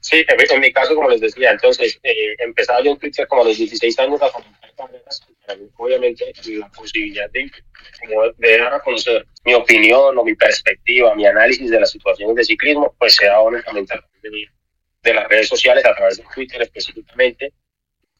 Sí, 0.00 0.24
en 0.28 0.60
mi 0.60 0.72
caso, 0.72 0.94
como 0.94 1.10
les 1.10 1.20
decía, 1.20 1.50
entonces 1.50 1.98
eh, 2.04 2.36
empezaba 2.38 2.80
yo 2.80 2.92
en 2.92 2.98
Twitter 2.98 3.26
como 3.26 3.42
a 3.42 3.46
los 3.46 3.58
16 3.58 3.98
años 3.98 4.22
a 4.22 4.30
comentar 4.30 4.72
carreras, 4.76 5.26
obviamente 5.76 6.32
la 6.46 6.68
posibilidad 6.68 7.28
de, 7.30 7.50
de 8.36 8.58
dar 8.58 8.74
a 8.74 8.80
conocer 8.80 9.26
mi 9.44 9.54
opinión 9.54 10.16
o 10.16 10.24
mi 10.24 10.34
perspectiva, 10.36 11.14
mi 11.16 11.26
análisis 11.26 11.70
de 11.70 11.80
las 11.80 11.90
situaciones 11.90 12.36
de 12.36 12.44
ciclismo, 12.44 12.94
pues 12.98 13.16
se 13.16 13.26
da 13.26 13.40
únicamente 13.40 13.94
a 13.94 13.98
través 13.98 14.22
de, 14.22 14.48
de 15.02 15.14
las 15.14 15.28
redes 15.28 15.48
sociales, 15.48 15.84
a 15.84 15.94
través 15.94 16.18
de 16.18 16.24
Twitter 16.32 16.62
específicamente. 16.62 17.52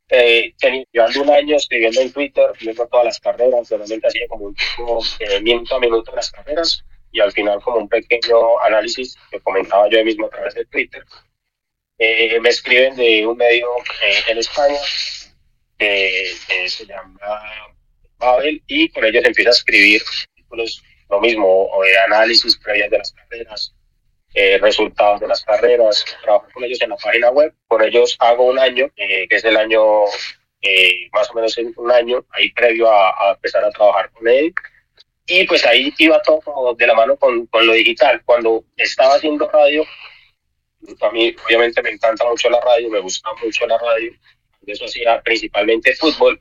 Eh, 0.08 0.54
llevando 0.92 1.22
un 1.22 1.30
año 1.30 1.56
escribiendo 1.56 2.00
en 2.00 2.12
Twitter, 2.12 2.46
viendo 2.60 2.86
todas 2.86 3.06
las 3.06 3.20
carreras, 3.20 3.68
realmente 3.68 4.06
hacía 4.06 4.28
como 4.28 4.46
un 4.46 4.54
tipo 4.54 5.00
eh, 5.20 5.40
minuto 5.40 5.74
a 5.74 5.80
minuto 5.80 6.14
las 6.14 6.30
carreras 6.30 6.84
y 7.10 7.20
al 7.20 7.32
final 7.32 7.60
como 7.60 7.78
un 7.78 7.88
pequeño 7.88 8.60
análisis 8.60 9.16
que 9.30 9.40
comentaba 9.40 9.88
yo 9.90 10.04
mismo 10.04 10.26
a 10.26 10.30
través 10.30 10.54
de 10.54 10.64
Twitter 10.66 11.04
eh, 11.98 12.38
me 12.40 12.50
escriben 12.50 12.94
de 12.96 13.26
un 13.26 13.36
medio 13.36 13.66
eh, 14.04 14.22
en 14.28 14.38
España 14.38 14.78
que 15.78 16.34
se 16.68 16.86
llama 16.86 17.18
Babel 18.18 18.62
y 18.66 18.88
con 18.90 19.04
ellos 19.04 19.24
empiezo 19.24 19.50
a 19.50 19.52
escribir 19.52 20.02
artículos, 20.30 20.82
lo 21.08 21.20
mismo, 21.20 21.70
de 21.82 21.98
análisis 22.00 22.56
previas 22.58 22.90
de 22.90 22.98
las 22.98 23.12
carreras, 23.12 23.74
eh, 24.38 24.58
resultados 24.58 25.18
de 25.20 25.28
las 25.28 25.42
carreras, 25.42 26.04
trabajo 26.22 26.46
con 26.52 26.62
ellos 26.62 26.78
en 26.82 26.90
la 26.90 26.96
página 26.96 27.30
web, 27.30 27.54
con 27.68 27.82
ellos 27.82 28.16
hago 28.18 28.44
un 28.44 28.58
año, 28.58 28.90
que 28.94 29.26
es 29.30 29.44
el 29.44 29.56
año, 29.56 30.04
más 31.12 31.30
o 31.30 31.34
menos 31.34 31.56
un 31.76 31.90
año, 31.90 32.22
ahí 32.32 32.52
previo 32.52 32.90
a, 32.90 33.08
a, 33.08 33.32
empezar 33.32 33.64
a 33.64 33.70
trabajar 33.70 34.10
con 34.10 34.28
él. 34.28 34.52
Y 35.26 35.46
pues 35.46 35.64
ahí 35.64 35.90
iba 35.96 36.20
todo 36.20 36.74
de 36.74 36.86
la 36.86 36.92
mano 36.92 37.16
con, 37.16 37.46
con 37.46 37.66
lo 37.66 37.72
digital. 37.72 38.20
Cuando 38.26 38.62
estaba 38.76 39.14
haciendo 39.14 39.48
radio, 39.48 39.84
a 41.00 41.10
mí 41.12 41.34
obviamente 41.46 41.82
me 41.82 41.90
encanta 41.90 42.26
mucho 42.26 42.50
la 42.50 42.60
radio, 42.60 42.90
me 42.90 43.00
gusta 43.00 43.30
mucho 43.42 43.66
la 43.66 43.78
radio, 43.78 44.12
eso 44.66 44.84
hacía 44.84 45.20
principalmente 45.22 45.94
fútbol, 45.94 46.38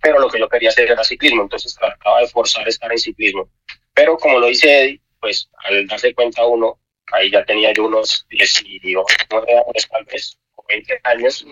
pero 0.00 0.18
lo 0.18 0.30
que 0.30 0.38
yo 0.38 0.48
quería 0.48 0.70
hacer 0.70 0.90
era 0.90 1.04
ciclismo, 1.04 1.42
entonces 1.42 1.74
trataba 1.74 2.20
de 2.20 2.28
forzar 2.28 2.66
estar 2.68 2.90
en 2.90 2.98
ciclismo. 2.98 3.50
Pero 3.92 4.16
como 4.16 4.38
lo 4.38 4.46
dice 4.46 4.82
Eddie, 4.82 5.00
pues 5.20 5.50
al 5.64 5.86
darse 5.86 6.14
cuenta 6.14 6.44
uno, 6.46 6.78
ahí 7.14 7.30
ya 7.30 7.44
tenía 7.44 7.72
yo 7.72 7.84
unos 7.84 8.26
19 8.28 9.52
años 9.52 9.88
tal 9.90 10.04
vez, 10.04 10.38
o 10.56 10.64
20 10.68 11.00
años, 11.04 11.46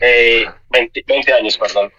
eh, 0.00 0.46
20, 0.70 1.04
20, 1.06 1.32
años, 1.32 1.58
perdón. 1.58 1.92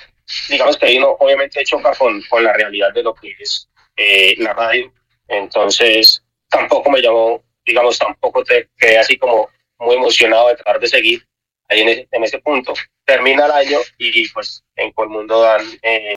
Digamos 0.49 0.77
que 0.77 0.85
ahí 0.85 0.97
uno 0.97 1.15
obviamente 1.19 1.63
choca 1.63 1.93
con, 1.95 2.21
con 2.29 2.43
la 2.43 2.53
realidad 2.53 2.93
de 2.93 3.03
lo 3.03 3.13
que 3.13 3.35
es 3.39 3.69
eh, 3.97 4.35
la 4.37 4.53
radio, 4.53 4.91
entonces 5.27 6.23
tampoco 6.49 6.89
me 6.91 7.01
llamó, 7.01 7.43
digamos, 7.65 7.97
tampoco 7.97 8.43
te 8.43 8.69
quedé 8.77 8.97
así 8.97 9.17
como 9.17 9.49
muy 9.79 9.95
emocionado 9.95 10.49
de 10.49 10.55
tratar 10.55 10.79
de 10.79 10.87
seguir 10.87 11.25
ahí 11.69 11.81
en 11.81 11.89
ese, 11.89 12.07
en 12.11 12.23
ese 12.23 12.39
punto. 12.39 12.73
Termina 13.05 13.45
el 13.45 13.51
año 13.51 13.79
y 13.97 14.27
pues 14.29 14.63
en 14.75 14.91
Colmundo 14.91 15.41
dan, 15.41 15.65
eh, 15.81 16.15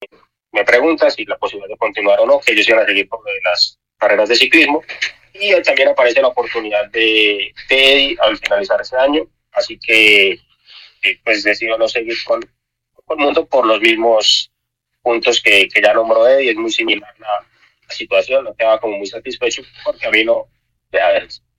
me 0.53 0.65
preguntan 0.65 1.11
si 1.11 1.25
la 1.25 1.39
posibilidad 1.39 1.69
de 1.69 1.79
continuar 1.79 2.21
o 2.21 2.27
no, 2.27 2.41
que 2.41 2.53
ellos 2.53 2.69
iban 2.69 2.83
a 2.83 2.87
seguir 2.87 3.09
por 3.09 3.21
las 3.45 3.79
carreras 3.99 4.29
de 4.29 4.37
ciclismo. 4.37 4.83
Y 5.35 5.63
también 5.63 5.89
aparece 5.89 6.23
la 6.23 6.29
oportunidad 6.29 6.89
de, 6.91 7.53
Eddie 7.69 8.17
al 8.21 8.39
finalizar 8.39 8.81
ese 8.81 8.97
año. 8.97 9.27
Así 9.53 9.79
que 9.79 10.33
eh, 11.03 11.21
pues 11.25 11.43
decido 11.43 11.77
no 11.77 11.89
seguir 11.89 12.17
con 12.25 12.41
Colmundo 13.05 13.47
por 13.47 13.67
los 13.67 13.81
mismos 13.81 14.51
puntos 15.03 15.43
que, 15.43 15.69
que 15.69 15.83
ya 15.83 15.93
nombró 15.93 16.27
Eddie. 16.27 16.51
Es 16.51 16.57
muy 16.57 16.71
similar 16.71 17.13
la, 17.19 17.47
la 17.89 17.95
situación, 17.95 18.45
no 18.45 18.55
quedaba 18.55 18.81
como 18.81 18.99
muy 18.99 19.07
satisfecho 19.07 19.63
porque 19.85 20.07
a 20.07 20.11
mí 20.11 20.25
no, 20.25 20.49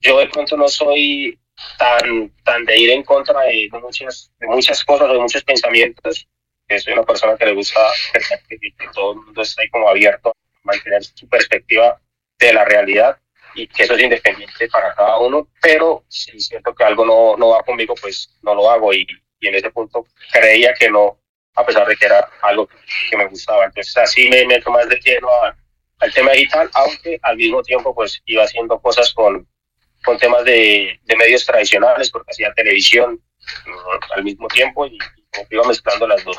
yo 0.00 0.18
de 0.18 0.26
pronto 0.28 0.56
no 0.56 0.68
soy 0.68 1.38
tan, 1.78 2.30
tan 2.44 2.64
de 2.64 2.78
ir 2.78 2.90
en 2.90 3.02
contra 3.02 3.40
de, 3.42 3.68
muchas, 3.80 4.30
de 4.38 4.46
muchas 4.46 4.84
cosas, 4.84 5.10
de 5.10 5.18
muchos 5.18 5.44
pensamientos, 5.44 6.28
que 6.68 6.78
soy 6.78 6.92
una 6.92 7.04
persona 7.04 7.36
que 7.36 7.46
le 7.46 7.54
gusta 7.54 7.80
que, 8.48 8.58
todo 8.92 9.12
el 9.12 9.20
mundo 9.20 9.42
esté 9.42 9.68
como 9.70 9.88
abierto 9.88 10.30
a 10.30 10.32
mantener 10.62 11.04
su 11.04 11.28
perspectiva 11.28 12.00
de 12.38 12.52
la 12.52 12.64
realidad 12.64 13.18
y 13.56 13.66
que 13.66 13.84
eso 13.84 13.94
es 13.94 14.02
independiente 14.02 14.68
para 14.68 14.94
cada 14.94 15.18
uno, 15.18 15.48
pero 15.62 16.04
si 16.08 16.38
siento 16.38 16.74
que 16.74 16.84
algo 16.84 17.06
no, 17.06 17.36
no 17.38 17.48
va 17.48 17.62
conmigo, 17.62 17.94
pues 18.00 18.38
no 18.42 18.54
lo 18.54 18.70
hago 18.70 18.92
y, 18.92 19.06
y 19.40 19.48
en 19.48 19.54
ese 19.54 19.70
punto 19.70 20.06
creía 20.30 20.74
que 20.74 20.90
no, 20.90 21.18
a 21.54 21.64
pesar 21.64 21.88
de 21.88 21.96
que 21.96 22.04
era 22.04 22.28
algo 22.42 22.68
que 23.10 23.16
me 23.16 23.26
gustaba. 23.26 23.64
Entonces 23.64 23.96
así 23.96 24.28
me 24.28 24.44
meto 24.44 24.70
más 24.70 24.86
de 24.88 25.00
lleno 25.00 25.28
al 25.98 26.12
tema 26.12 26.32
digital, 26.32 26.70
aunque 26.74 27.18
al 27.22 27.38
mismo 27.38 27.62
tiempo 27.62 27.94
pues 27.94 28.20
iba 28.26 28.44
haciendo 28.44 28.78
cosas 28.78 29.12
con, 29.14 29.48
con 30.04 30.18
temas 30.18 30.44
de, 30.44 31.00
de 31.02 31.16
medios 31.16 31.46
tradicionales, 31.46 32.10
porque 32.10 32.32
hacía 32.32 32.52
televisión 32.52 33.18
al 34.14 34.22
mismo 34.22 34.48
tiempo 34.48 34.86
y, 34.86 34.98
y 34.98 34.98
iba 35.50 35.66
mezclando 35.66 36.06
las 36.06 36.22
dos. 36.24 36.36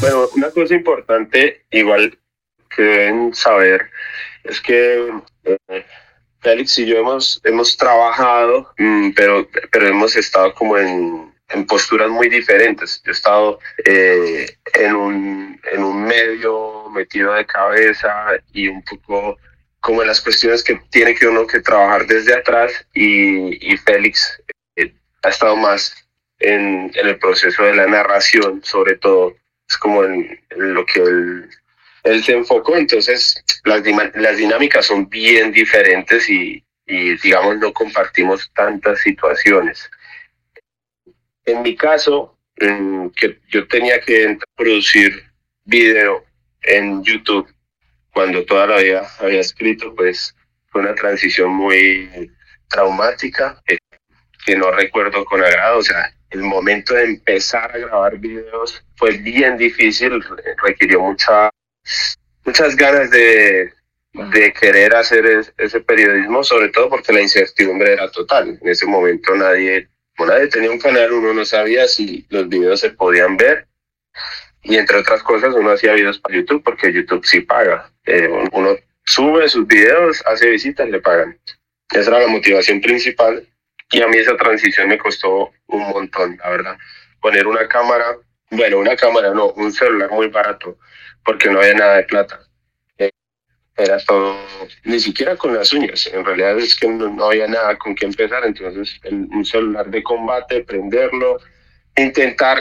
Bueno, 0.00 0.28
una 0.36 0.50
cosa 0.50 0.74
importante, 0.74 1.64
igual 1.70 2.18
que 2.74 2.82
deben 2.82 3.34
saber, 3.34 3.90
es 4.44 4.60
que 4.60 5.12
eh, 5.44 5.84
Félix 6.44 6.78
y 6.78 6.86
yo 6.86 6.98
hemos, 6.98 7.40
hemos 7.42 7.76
trabajado, 7.76 8.70
mmm, 8.76 9.10
pero, 9.16 9.48
pero 9.72 9.88
hemos 9.88 10.14
estado 10.14 10.54
como 10.54 10.76
en, 10.76 11.34
en, 11.48 11.66
posturas 11.66 12.10
muy 12.10 12.28
diferentes. 12.28 13.02
Yo 13.04 13.10
he 13.10 13.14
estado 13.14 13.58
eh, 13.84 14.46
en, 14.74 14.94
un, 14.94 15.60
en 15.72 15.82
un 15.82 16.04
medio 16.04 16.90
metido 16.90 17.32
de 17.32 17.46
cabeza 17.46 18.34
y 18.52 18.68
un 18.68 18.82
poco 18.82 19.38
como 19.80 20.02
en 20.02 20.08
las 20.08 20.20
cuestiones 20.20 20.62
que 20.62 20.80
tiene 20.90 21.14
que 21.14 21.26
uno 21.26 21.46
que 21.46 21.60
trabajar 21.60 22.06
desde 22.06 22.34
atrás 22.34 22.86
y, 22.94 23.72
y 23.72 23.76
Félix 23.78 24.42
eh, 24.76 24.94
ha 25.22 25.28
estado 25.28 25.56
más 25.56 25.94
en, 26.38 26.90
en, 26.94 27.06
el 27.06 27.18
proceso 27.18 27.62
de 27.64 27.74
la 27.74 27.86
narración, 27.86 28.62
sobre 28.64 28.96
todo, 28.96 29.34
es 29.68 29.78
como 29.78 30.04
en, 30.04 30.40
en 30.50 30.74
lo 30.74 30.84
que 30.84 31.00
él, 31.00 31.48
él, 32.04 32.22
se 32.22 32.32
enfocó, 32.32 32.76
entonces 32.76 33.42
las, 33.64 33.82
las 34.14 34.36
dinámicas 34.36 34.86
son 34.86 35.08
bien 35.08 35.52
diferentes 35.52 36.28
y, 36.28 36.62
digamos, 36.86 37.58
no 37.58 37.72
compartimos 37.72 38.50
tantas 38.54 39.00
situaciones. 39.00 39.90
En 41.44 41.62
mi 41.62 41.76
caso, 41.76 42.38
que 42.56 43.40
yo 43.48 43.66
tenía 43.68 44.00
que 44.00 44.38
producir 44.56 45.24
video 45.64 46.24
en 46.62 47.02
YouTube, 47.02 47.48
cuando 48.12 48.44
toda 48.44 48.66
la 48.66 48.76
vida 48.78 49.10
había 49.18 49.40
escrito, 49.40 49.94
pues 49.94 50.34
fue 50.68 50.82
una 50.82 50.94
transición 50.94 51.50
muy 51.50 52.30
traumática 52.68 53.60
que, 53.66 53.78
que 54.46 54.56
no 54.56 54.70
recuerdo 54.70 55.24
con 55.24 55.42
agrado. 55.42 55.78
O 55.78 55.82
sea, 55.82 56.14
el 56.30 56.42
momento 56.42 56.94
de 56.94 57.04
empezar 57.04 57.74
a 57.74 57.78
grabar 57.78 58.18
videos 58.18 58.84
fue 58.96 59.12
bien 59.18 59.56
difícil, 59.56 60.24
requirió 60.62 61.00
mucha, 61.00 61.50
muchas 62.44 62.76
ganas 62.76 63.10
de, 63.10 63.72
de 64.12 64.52
querer 64.52 64.94
hacer 64.94 65.26
es, 65.26 65.52
ese 65.58 65.80
periodismo, 65.80 66.44
sobre 66.44 66.68
todo 66.68 66.88
porque 66.88 67.12
la 67.12 67.22
incertidumbre 67.22 67.92
era 67.92 68.10
total. 68.10 68.58
En 68.60 68.68
ese 68.68 68.86
momento 68.86 69.34
nadie, 69.34 69.88
bueno, 70.16 70.34
nadie 70.34 70.48
tenía 70.48 70.70
un 70.70 70.78
canal, 70.78 71.12
uno 71.12 71.34
no 71.34 71.44
sabía 71.44 71.88
si 71.88 72.26
los 72.30 72.48
videos 72.48 72.80
se 72.80 72.90
podían 72.90 73.36
ver 73.36 73.66
y 74.62 74.76
entre 74.76 74.98
otras 74.98 75.22
cosas 75.22 75.54
uno 75.54 75.70
hacía 75.70 75.92
videos 75.92 76.18
para 76.18 76.36
YouTube 76.36 76.62
porque 76.62 76.92
YouTube 76.92 77.24
sí 77.24 77.40
paga. 77.40 77.90
Eh, 78.06 78.28
uno 78.52 78.76
sube 79.04 79.48
sus 79.48 79.66
videos, 79.66 80.22
hace 80.26 80.50
visitas, 80.50 80.88
le 80.88 81.00
pagan. 81.00 81.38
Esa 81.90 82.10
era 82.10 82.20
la 82.20 82.28
motivación 82.28 82.80
principal 82.80 83.46
Y 83.92 84.00
a 84.00 84.08
mí 84.08 84.16
esa 84.16 84.36
transición 84.36 84.88
me 84.88 84.98
costó 84.98 85.52
un 85.66 85.82
montón, 85.82 86.36
la 86.38 86.50
verdad. 86.50 86.78
Poner 87.20 87.46
una 87.46 87.68
cámara, 87.68 88.16
bueno, 88.56 88.78
una 88.78 88.96
cámara 88.96 89.32
no, 89.32 89.48
un 89.52 89.72
celular 89.72 90.10
muy 90.10 90.28
barato, 90.28 90.78
porque 91.24 91.50
no 91.50 91.60
había 91.60 91.74
nada 91.74 91.96
de 91.96 92.04
plata. 92.04 92.40
Era 93.76 93.98
todo, 93.98 94.36
ni 94.84 95.00
siquiera 95.00 95.36
con 95.36 95.52
las 95.52 95.72
uñas, 95.72 96.06
en 96.06 96.24
realidad 96.24 96.56
es 96.58 96.76
que 96.76 96.86
no, 96.86 97.24
había 97.24 97.48
nada 97.48 97.76
con 97.76 97.96
qué 97.96 98.06
empezar, 98.06 98.44
entonces 98.44 99.00
un 99.10 99.44
celular 99.44 99.90
de 99.90 100.00
combate, 100.00 100.62
prenderlo, 100.62 101.38
intentar 101.96 102.60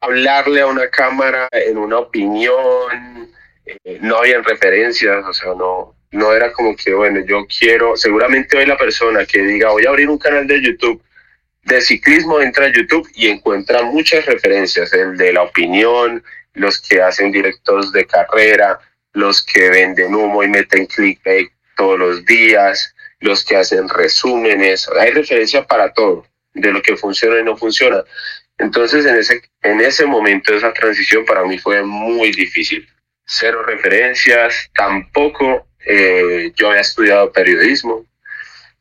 hablarle 0.00 0.60
a 0.60 0.66
una 0.66 0.88
cámara 0.90 1.48
en 1.50 1.78
una 1.78 1.98
opinión, 1.98 3.32
eh, 3.64 3.98
no 4.02 4.18
había 4.18 4.42
referencias, 4.42 5.24
o 5.24 5.32
sea, 5.32 5.54
no, 5.54 5.94
no 6.10 6.32
era 6.34 6.52
como 6.52 6.76
que, 6.76 6.92
bueno, 6.92 7.20
yo 7.26 7.46
quiero, 7.46 7.96
seguramente 7.96 8.58
hoy 8.58 8.66
la 8.66 8.76
persona 8.76 9.24
que 9.24 9.40
diga, 9.40 9.70
voy 9.70 9.86
a 9.86 9.88
abrir 9.88 10.10
un 10.10 10.18
canal 10.18 10.46
de 10.46 10.60
YouTube 10.60 11.02
de 11.64 11.80
ciclismo, 11.80 12.40
entra 12.40 12.66
a 12.66 12.72
YouTube 12.72 13.08
y 13.14 13.28
encuentra 13.28 13.82
muchas 13.82 14.26
referencias, 14.26 14.92
el 14.92 15.16
de 15.16 15.32
la 15.32 15.42
opinión, 15.42 16.22
los 16.54 16.80
que 16.80 17.02
hacen 17.02 17.32
directos 17.32 17.92
de 17.92 18.06
carrera, 18.06 18.78
los 19.12 19.42
que 19.42 19.70
venden 19.70 20.14
humo 20.14 20.42
y 20.42 20.48
meten 20.48 20.86
clickbait 20.86 21.50
todos 21.76 21.98
los 21.98 22.24
días, 22.24 22.94
los 23.20 23.44
que 23.44 23.56
hacen 23.56 23.88
resúmenes, 23.88 24.88
hay 24.88 25.10
referencia 25.10 25.66
para 25.66 25.92
todo, 25.92 26.26
de 26.52 26.72
lo 26.72 26.82
que 26.82 26.96
funciona 26.96 27.40
y 27.40 27.44
no 27.44 27.56
funciona. 27.56 28.04
Entonces, 28.58 29.04
en 29.06 29.16
ese, 29.16 29.42
en 29.62 29.80
ese 29.80 30.06
momento, 30.06 30.54
esa 30.54 30.72
transición 30.72 31.24
para 31.24 31.44
mí 31.44 31.58
fue 31.58 31.82
muy 31.82 32.30
difícil. 32.30 32.88
Cero 33.26 33.62
referencias, 33.62 34.70
tampoco 34.76 35.66
eh, 35.86 36.52
yo 36.54 36.68
había 36.68 36.82
estudiado 36.82 37.32
periodismo, 37.32 38.04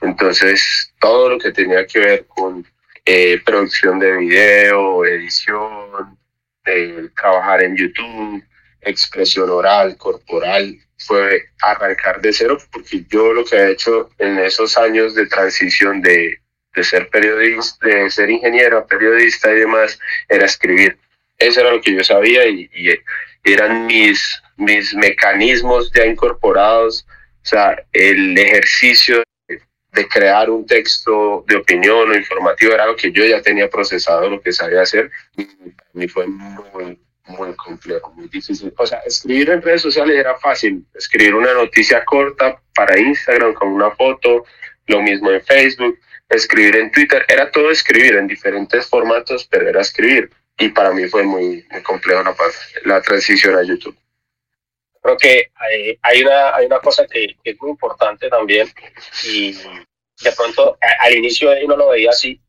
entonces 0.02 0.94
todo 1.00 1.30
lo 1.30 1.40
que 1.40 1.52
tenía 1.52 1.86
que 1.88 2.00
ver 2.00 2.26
con 2.28 2.66
eh, 3.06 3.42
producción 3.46 4.00
de 4.00 4.18
video, 4.18 5.06
edición, 5.06 6.18
eh, 6.66 7.10
trabajar 7.16 7.64
en 7.64 7.76
YouTube, 7.76 8.44
expresión 8.82 9.50
oral, 9.50 9.98
corporal, 9.98 10.78
fue 10.98 11.50
arrancar 11.62 12.22
de 12.22 12.32
cero, 12.32 12.58
porque 12.72 13.04
yo 13.10 13.34
lo 13.34 13.44
que 13.44 13.58
he 13.58 13.72
hecho 13.72 14.10
en 14.18 14.40
esos 14.40 14.78
años 14.78 15.16
de 15.16 15.28
transición 15.28 16.02
de 16.02 16.40
de 16.76 16.84
ser 16.84 17.10
periodista, 17.10 17.88
de 17.88 18.10
ser 18.10 18.30
ingeniero, 18.30 18.86
periodista 18.88 19.52
y 19.52 19.60
demás, 19.60 20.00
era 20.28 20.46
escribir. 20.46 20.98
Eso 21.38 21.62
era 21.62 21.72
lo 21.72 21.82
que 21.82 21.94
yo 21.94 22.04
sabía 22.04 22.48
y, 22.48 22.70
eran 23.46 23.88
mis, 23.88 24.42
mis 24.56 24.96
mecanismos 24.96 25.92
ya 25.94 26.06
incorporados, 26.06 27.06
o 27.44 27.46
sea, 27.46 27.76
el 27.92 28.38
ejercicio 28.38 29.22
de, 29.94 30.08
crear 30.08 30.50
un 30.50 30.66
texto 30.66 31.44
de 31.48 31.58
opinión 31.58 32.10
o 32.10 32.16
informativo 32.16 32.74
era 32.74 32.86
lo 32.86 32.96
que 32.96 33.12
yo 33.12 33.26
ya 33.26 33.42
tenía 33.42 33.70
procesado, 33.70 34.30
lo 34.30 34.42
que 34.42 34.52
sabía 34.52 34.82
hacer, 34.82 35.12
y 35.38 35.46
para 35.46 35.90
mí 35.94 36.08
fue 36.08 36.28
muy, 36.28 37.00
muy 37.28 37.54
complejo, 37.56 38.12
muy 38.12 38.28
difícil. 38.28 38.74
O 38.78 38.86
sea, 38.86 39.00
escribir 39.00 39.50
en 39.50 39.62
redes 39.62 39.82
sociales 39.82 40.16
era 40.18 40.36
fácil, 40.36 40.86
escribir 40.94 41.36
una 41.36 41.54
noticia 41.54 42.04
corta 42.06 42.62
para 42.76 43.00
Instagram 43.00 43.54
con 43.54 43.70
una 43.70 43.92
foto, 43.92 44.46
lo 44.88 45.02
mismo 45.02 45.32
en 45.32 45.42
Facebook, 45.42 46.00
escribir 46.30 46.76
en 46.76 46.92
Twitter, 46.92 47.26
era 47.28 47.52
todo 47.52 47.72
escribir 47.72 48.16
en 48.16 48.28
diferentes 48.28 48.88
formatos, 48.88 49.48
pero 49.50 49.68
era 49.68 49.82
escribir. 49.82 50.30
Y 50.58 50.70
para 50.70 50.92
mí 50.92 51.08
fue 51.08 51.24
muy, 51.24 51.66
muy 51.72 51.82
complejo 51.84 52.24
la, 52.24 52.36
la 52.86 53.02
transición 53.02 53.56
a 53.56 53.64
YouTube. 53.64 53.98
Creo 55.04 55.18
que 55.18 55.52
hay, 55.56 56.00
hay, 56.02 56.24
una, 56.24 56.56
hay 56.56 56.66
una 56.66 56.80
cosa 56.80 57.06
que, 57.06 57.36
es 57.44 57.62
muy 57.62 57.72
importante 57.72 58.30
también 58.30 58.72
y 59.26 59.52
de 59.52 60.32
pronto 60.36 60.78
al 61.00 61.14
inicio 61.14 61.52
uno 61.64 61.76
lo 61.76 61.90
veía 61.90 62.12
así, 62.12 62.40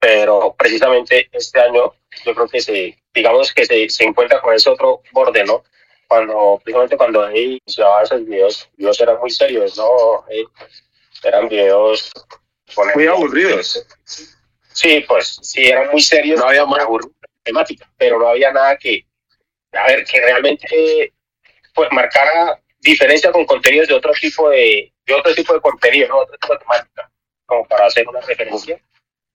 pero 0.00 0.54
precisamente 0.58 1.28
este 1.32 1.60
año 1.60 1.92
yo 2.24 2.34
creo 2.34 2.48
que 2.48 2.60
se, 2.62 2.98
digamos 3.12 3.52
que 3.52 3.66
se, 3.66 3.90
se 3.90 4.04
encuentra 4.04 4.40
con 4.40 4.54
ese 4.54 4.70
otro 4.70 5.02
borde, 5.12 5.44
¿no? 5.44 5.62
Cuando, 6.06 6.58
precisamente 6.64 6.96
cuando 6.96 7.28
él 7.28 7.60
iniciaba 7.62 8.02
esos 8.02 8.24
videos, 8.24 8.70
videos 8.76 9.00
eran 9.02 9.18
muy 9.20 9.30
serios, 9.30 9.76
¿no? 9.76 10.24
Eh, 10.30 10.44
eran 11.22 11.46
videos 11.46 12.10
muy 12.94 13.06
aburridos. 13.06 13.86
Sí, 14.72 15.04
pues 15.06 15.38
sí, 15.42 15.66
eran 15.66 15.90
muy 15.90 16.00
serios. 16.00 16.40
No 16.40 16.46
había 16.46 16.64
más 16.64 16.86
temática, 17.42 17.90
pero 17.98 18.18
no 18.18 18.28
había 18.28 18.50
nada 18.50 18.78
que, 18.78 19.04
a 19.72 19.86
ver, 19.88 20.04
que 20.04 20.20
realmente 20.20 21.12
pues, 21.78 21.92
marcara 21.92 22.60
diferencia 22.80 23.30
con 23.30 23.44
contenidos 23.44 23.86
de 23.86 23.94
otro 23.94 24.12
tipo 24.12 24.50
de, 24.50 24.92
de 25.06 25.14
otro 25.14 25.32
tipo 25.32 25.54
de 25.54 25.60
contenido, 25.60 26.08
¿no? 26.08 26.18
otro 26.18 26.36
tipo 26.36 26.52
de 26.52 26.58
temática, 26.58 27.10
como 27.46 27.64
para 27.68 27.86
hacer 27.86 28.08
una 28.08 28.20
referencia. 28.20 28.80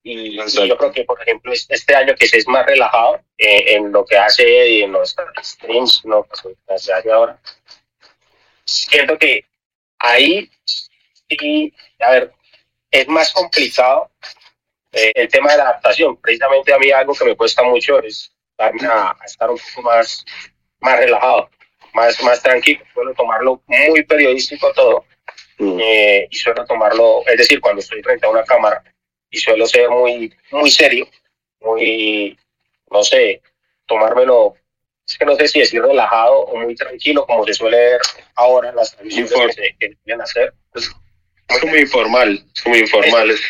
Y, 0.04 0.36
yo 0.36 0.78
creo 0.78 0.92
que, 0.92 1.06
por 1.06 1.22
ejemplo, 1.22 1.54
este 1.54 1.96
año 1.96 2.14
que 2.16 2.28
se 2.28 2.40
es 2.40 2.48
más 2.50 2.66
relajado 2.66 3.22
eh, 3.38 3.76
en 3.76 3.94
lo 3.94 4.04
que 4.06 4.18
hace 4.18 4.68
y 4.68 4.84
en 4.84 4.92
los 4.92 5.16
streams, 5.42 6.04
¿no? 6.04 6.24
Pues, 6.26 6.58
hace 6.68 7.10
ahora, 7.10 7.40
siento 8.66 9.18
que 9.18 9.46
ahí 10.00 10.52
sí, 10.66 11.74
a 12.00 12.12
ver, 12.12 12.34
es 12.92 13.08
más 13.08 13.32
complicado 13.32 14.12
eh, 14.92 15.14
el 15.16 15.30
tema 15.30 15.52
de 15.52 15.60
la 15.60 15.64
adaptación. 15.70 16.18
Precisamente 16.18 16.74
a 16.74 16.78
mí 16.78 16.92
algo 16.92 17.14
que 17.14 17.24
me 17.24 17.38
cuesta 17.38 17.64
mucho 17.64 18.04
es 18.04 18.34
darme 18.58 18.86
a, 18.86 19.16
estar 19.24 19.50
un 19.50 19.58
poco 19.58 19.88
más, 19.88 20.26
más 20.82 21.00
relajado, 21.00 21.50
más, 21.94 22.22
más 22.24 22.42
tranquilo. 22.42 22.84
Suelo 22.94 23.14
tomarlo 23.14 23.62
muy 23.68 24.04
periodístico 24.04 24.72
todo 24.74 25.06
mm. 25.60 25.80
eh, 25.82 26.28
y 26.30 26.36
suelo 26.36 26.66
tomarlo, 26.66 27.24
es 27.28 27.38
decir, 27.38 27.60
cuando 27.60 27.82
estoy 27.82 28.02
frente 28.02 28.26
a 28.26 28.30
una 28.30 28.44
cámara 28.44 28.84
y 29.30 29.38
suelo 29.38 29.66
ser 29.66 29.90
muy, 29.90 30.34
muy 30.52 30.70
serio, 30.70 31.08
muy, 31.60 32.38
no 32.92 33.04
sé, 33.04 33.42
tomármelo, 33.88 34.56
es 35.08 35.18
que 35.18 35.26
no 35.26 35.36
sé 35.36 35.48
si 35.48 35.60
decir 35.60 35.82
relajado 35.82 36.40
o 36.42 36.58
muy 36.58 36.76
tranquilo, 36.76 37.26
como 37.26 37.46
se 37.46 37.54
suele 37.54 37.78
ver 37.78 38.02
ahora 38.36 38.70
en 38.70 38.76
las 38.76 38.96
transmisiones 38.96 39.56
que, 39.56 39.76
que 39.80 39.98
deben 40.06 40.22
hacer. 40.22 40.54
Pues, 40.72 40.92
es 41.50 41.60
como 41.60 41.76
informal, 41.76 42.46
es 42.56 42.62
como 42.62 42.76
informal, 42.76 43.32
es, 43.32 43.42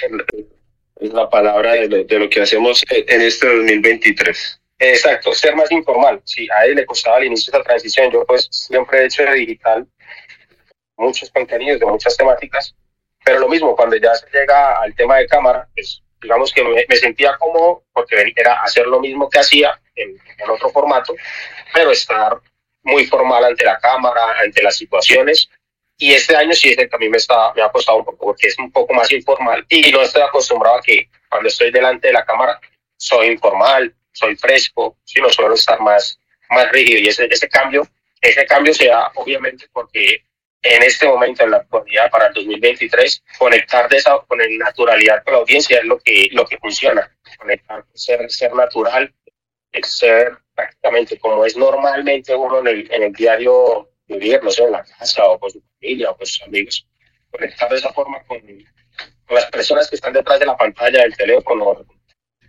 la 1.00 1.30
palabra 1.30 1.74
de 1.74 1.90
lo, 1.90 2.04
de 2.04 2.20
lo, 2.20 2.30
que 2.30 2.42
hacemos 2.42 2.84
en 2.90 3.22
este 3.22 3.46
2023. 3.46 4.62
Exacto, 4.90 5.34
ser 5.34 5.56
más 5.56 5.72
informal. 5.72 6.22
Sí, 6.26 6.48
a 6.54 6.66
él 6.66 6.76
le 6.76 6.86
costaba 6.86 7.18
al 7.18 7.26
inicio 7.26 7.52
esa 7.52 7.64
transición. 7.64 8.12
Yo 8.12 8.26
pues 8.26 8.48
siempre 8.52 9.00
he 9.00 9.06
hecho 9.06 9.24
de 9.24 9.34
digital 9.34 9.88
muchos 10.98 11.30
contenidos 11.32 11.80
de 11.80 11.86
muchas 11.86 12.16
temáticas, 12.16 12.76
pero 13.24 13.40
lo 13.40 13.50
mismo, 13.50 13.76
cuando 13.76 13.96
ya 13.96 14.14
se 14.14 14.28
llega 14.32 14.80
al 14.80 14.94
tema 14.96 15.18
de 15.18 15.28
cámara, 15.28 15.68
pues 15.74 16.02
digamos 16.22 16.54
que 16.54 16.64
me, 16.64 16.96
sentía 16.96 17.36
cómodo 17.38 17.84
porque 17.92 18.34
era 18.36 18.62
hacer 18.62 18.86
lo 18.88 19.00
mismo 19.00 19.30
que 19.30 19.40
hacía 19.40 19.80
en, 19.96 20.10
en 20.10 20.50
otro 20.50 20.70
formato, 20.70 21.14
pero 21.74 21.92
estar 21.92 22.40
muy 22.84 23.06
formal 23.06 23.44
ante 23.46 23.66
la 23.66 23.80
cámara, 23.80 24.40
ante 24.40 24.62
las 24.62 24.78
situaciones 24.78 25.50
y 25.98 26.14
este 26.14 26.36
año 26.36 26.54
sí 26.54 26.70
es 26.70 26.76
que 26.76 26.90
a 26.92 26.98
mí 26.98 27.10
me, 27.10 27.18
está, 27.18 27.54
me 27.54 27.62
ha 27.62 27.70
costado 27.70 28.00
un 28.00 28.06
poco 28.06 28.26
porque 28.26 28.48
es 28.48 28.58
un 28.58 28.72
poco 28.72 28.94
más 28.94 29.12
informal 29.12 29.66
y 29.70 29.92
no 29.92 30.02
estoy 30.02 30.22
acostumbrado 30.22 30.78
a 30.78 30.82
que 30.82 31.10
cuando 31.30 31.48
estoy 31.48 31.72
delante 31.72 32.08
de 32.08 32.14
la 32.14 32.26
cámara 32.26 32.60
soy 32.98 33.28
informal, 33.28 33.96
soy 34.14 34.36
fresco, 34.36 34.98
sino 35.04 35.30
suelo 35.30 35.56
estar 35.56 35.80
más, 35.82 36.20
más 36.50 36.72
rígido. 36.72 37.00
Y 37.00 37.08
ese, 37.08 37.28
ese 37.30 37.50
cambio, 37.50 37.88
ese 38.22 38.46
cambio 38.46 38.74
se 38.74 38.88
da 38.88 39.12
obviamente 39.16 39.68
porque 39.74 40.24
en 40.64 40.82
este 40.82 41.06
momento, 41.06 41.44
en 41.44 41.52
la 41.52 41.58
actualidad, 41.58 42.10
para 42.10 42.28
el 42.28 42.34
2023, 42.34 43.24
conectar 43.38 43.90
de 43.90 43.98
esa, 43.98 44.18
con 44.20 44.40
naturalidad 44.58 45.22
con 45.24 45.34
la 45.34 45.40
audiencia 45.40 45.80
es 45.80 45.84
lo 45.84 46.00
que, 46.00 46.30
lo 46.32 46.46
que 46.46 46.58
funciona. 46.58 47.12
Conectar, 47.38 47.84
ser, 47.94 48.32
ser 48.32 48.54
natural, 48.54 49.14
ser 49.82 50.38
prácticamente 50.56 51.20
como 51.20 51.46
es 51.46 51.58
normalmente 51.58 52.34
uno 52.34 52.60
en 52.60 52.68
el, 52.68 52.94
en 52.94 53.04
el 53.04 53.12
diario 53.12 53.90
vivir, 54.08 54.42
no 54.42 54.52
sé, 54.52 54.64
en 54.64 54.72
la 54.72 54.84
casa 54.84 55.26
o 55.26 55.38
con 55.38 55.50
su 55.50 55.62
familia 55.80 56.12
o 56.12 56.18
con 56.18 56.26
sus 56.26 56.42
amigos. 56.44 56.88
Conectar 57.30 57.70
de 57.70 57.78
esa 57.78 57.92
forma 57.92 58.24
con, 58.24 58.40
con 58.40 59.36
las 59.36 59.46
personas 59.48 59.90
que 59.90 59.96
están 59.96 60.14
detrás 60.14 60.40
de 60.40 60.46
la 60.46 60.56
pantalla 60.56 61.02
del 61.02 61.18
teléfono 61.18 61.86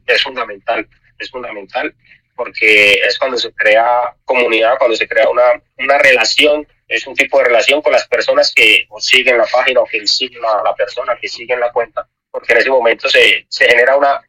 es 0.06 0.22
fundamental, 0.22 0.86
es 1.18 1.30
fundamental 1.30 1.94
porque 2.36 2.94
es 2.94 3.18
cuando 3.18 3.38
se 3.38 3.52
crea 3.52 4.14
comunidad, 4.24 4.76
cuando 4.78 4.96
se 4.96 5.06
crea 5.06 5.28
una, 5.28 5.62
una 5.78 5.98
relación, 5.98 6.66
es 6.88 7.06
un 7.06 7.14
tipo 7.14 7.38
de 7.38 7.44
relación 7.44 7.80
con 7.80 7.92
las 7.92 8.06
personas 8.08 8.52
que 8.54 8.86
siguen 8.98 9.38
la 9.38 9.46
página 9.46 9.80
o 9.80 9.86
que 9.86 10.06
siguen 10.06 10.44
a 10.44 10.62
la 10.62 10.74
persona, 10.74 11.16
que 11.20 11.28
siguen 11.28 11.60
la 11.60 11.72
cuenta, 11.72 12.08
porque 12.30 12.52
en 12.52 12.58
ese 12.58 12.70
momento 12.70 13.08
se, 13.08 13.46
se 13.48 13.66
genera 13.66 13.96
una, 13.96 14.20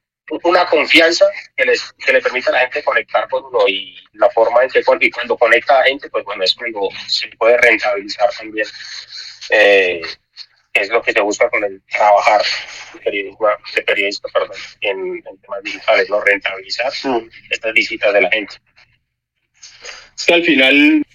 una 0.43 0.65
confianza 0.65 1.25
que, 1.55 1.65
les, 1.65 1.93
que 1.93 2.13
le 2.13 2.21
permite 2.21 2.49
a 2.49 2.53
la 2.53 2.59
gente 2.59 2.83
conectar 2.83 3.27
con 3.29 3.45
uno 3.45 3.67
y 3.67 3.95
la 4.13 4.29
forma 4.29 4.63
en 4.63 4.69
que 4.69 4.83
y 5.01 5.11
cuando 5.11 5.37
conecta 5.37 5.79
a 5.79 5.83
gente, 5.83 6.09
pues 6.09 6.23
bueno, 6.23 6.43
es 6.43 6.55
cuando 6.55 6.89
se 7.07 7.27
puede 7.37 7.57
rentabilizar 7.57 8.29
también. 8.37 8.67
Eh, 9.49 10.01
es 10.75 10.89
lo 10.89 11.01
que 11.01 11.13
se 11.13 11.21
busca 11.21 11.49
con 11.49 11.63
el 11.63 11.81
trabajar 11.83 12.41
de 13.03 13.81
periodista, 13.83 14.27
perdón, 14.33 14.57
en, 14.81 15.23
temas 15.41 15.63
digitales, 15.63 16.09
no 16.09 16.21
rentabilizar 16.21 16.91
mm. 17.03 17.29
estas 17.49 17.73
visitas 17.73 18.13
de 18.13 18.21
la 18.21 18.29
gente. 18.29 18.55
Es 20.17 20.25
que 20.25 20.33
al 20.33 20.43
final, 20.43 21.05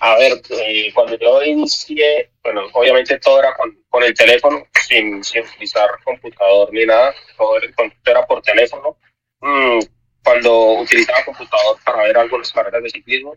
a 0.00 0.16
ver, 0.16 0.40
eh, 0.50 0.90
cuando 0.94 1.18
yo 1.18 1.42
inicié, 1.42 2.30
bueno, 2.42 2.68
obviamente 2.72 3.18
todo 3.18 3.38
era 3.40 3.54
con, 3.54 3.78
con 3.88 4.02
el 4.02 4.14
teléfono, 4.14 4.66
sin, 4.88 5.22
sin 5.22 5.44
utilizar 5.44 5.88
computador 6.04 6.72
ni 6.72 6.86
nada, 6.86 7.14
todo 7.36 7.58
era 8.04 8.26
por 8.26 8.42
teléfono. 8.42 8.98
Mm, 9.40 9.80
cuando 10.22 10.80
utilizaba 10.80 11.24
computador 11.24 11.78
para 11.84 12.02
ver 12.02 12.18
algunas 12.18 12.50
carreras 12.50 12.82
de 12.82 12.90
ciclismo 12.90 13.36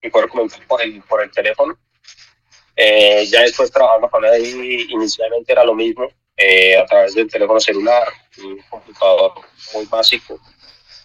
y 0.00 0.10
poder 0.10 0.28
comentar 0.28 0.66
por 0.66 0.80
el, 0.80 1.02
por 1.02 1.22
el 1.22 1.30
teléfono. 1.30 1.78
Eh, 2.74 3.26
ya 3.26 3.42
después 3.42 3.70
trabajando 3.70 4.08
con 4.08 4.24
él, 4.24 4.44
inicialmente 4.90 5.52
era 5.52 5.64
lo 5.64 5.74
mismo, 5.74 6.08
eh, 6.36 6.76
a 6.76 6.86
través 6.86 7.14
del 7.14 7.30
teléfono 7.30 7.60
celular, 7.60 8.08
un 8.42 8.58
computador 8.70 9.32
muy 9.74 9.84
básico 9.86 10.40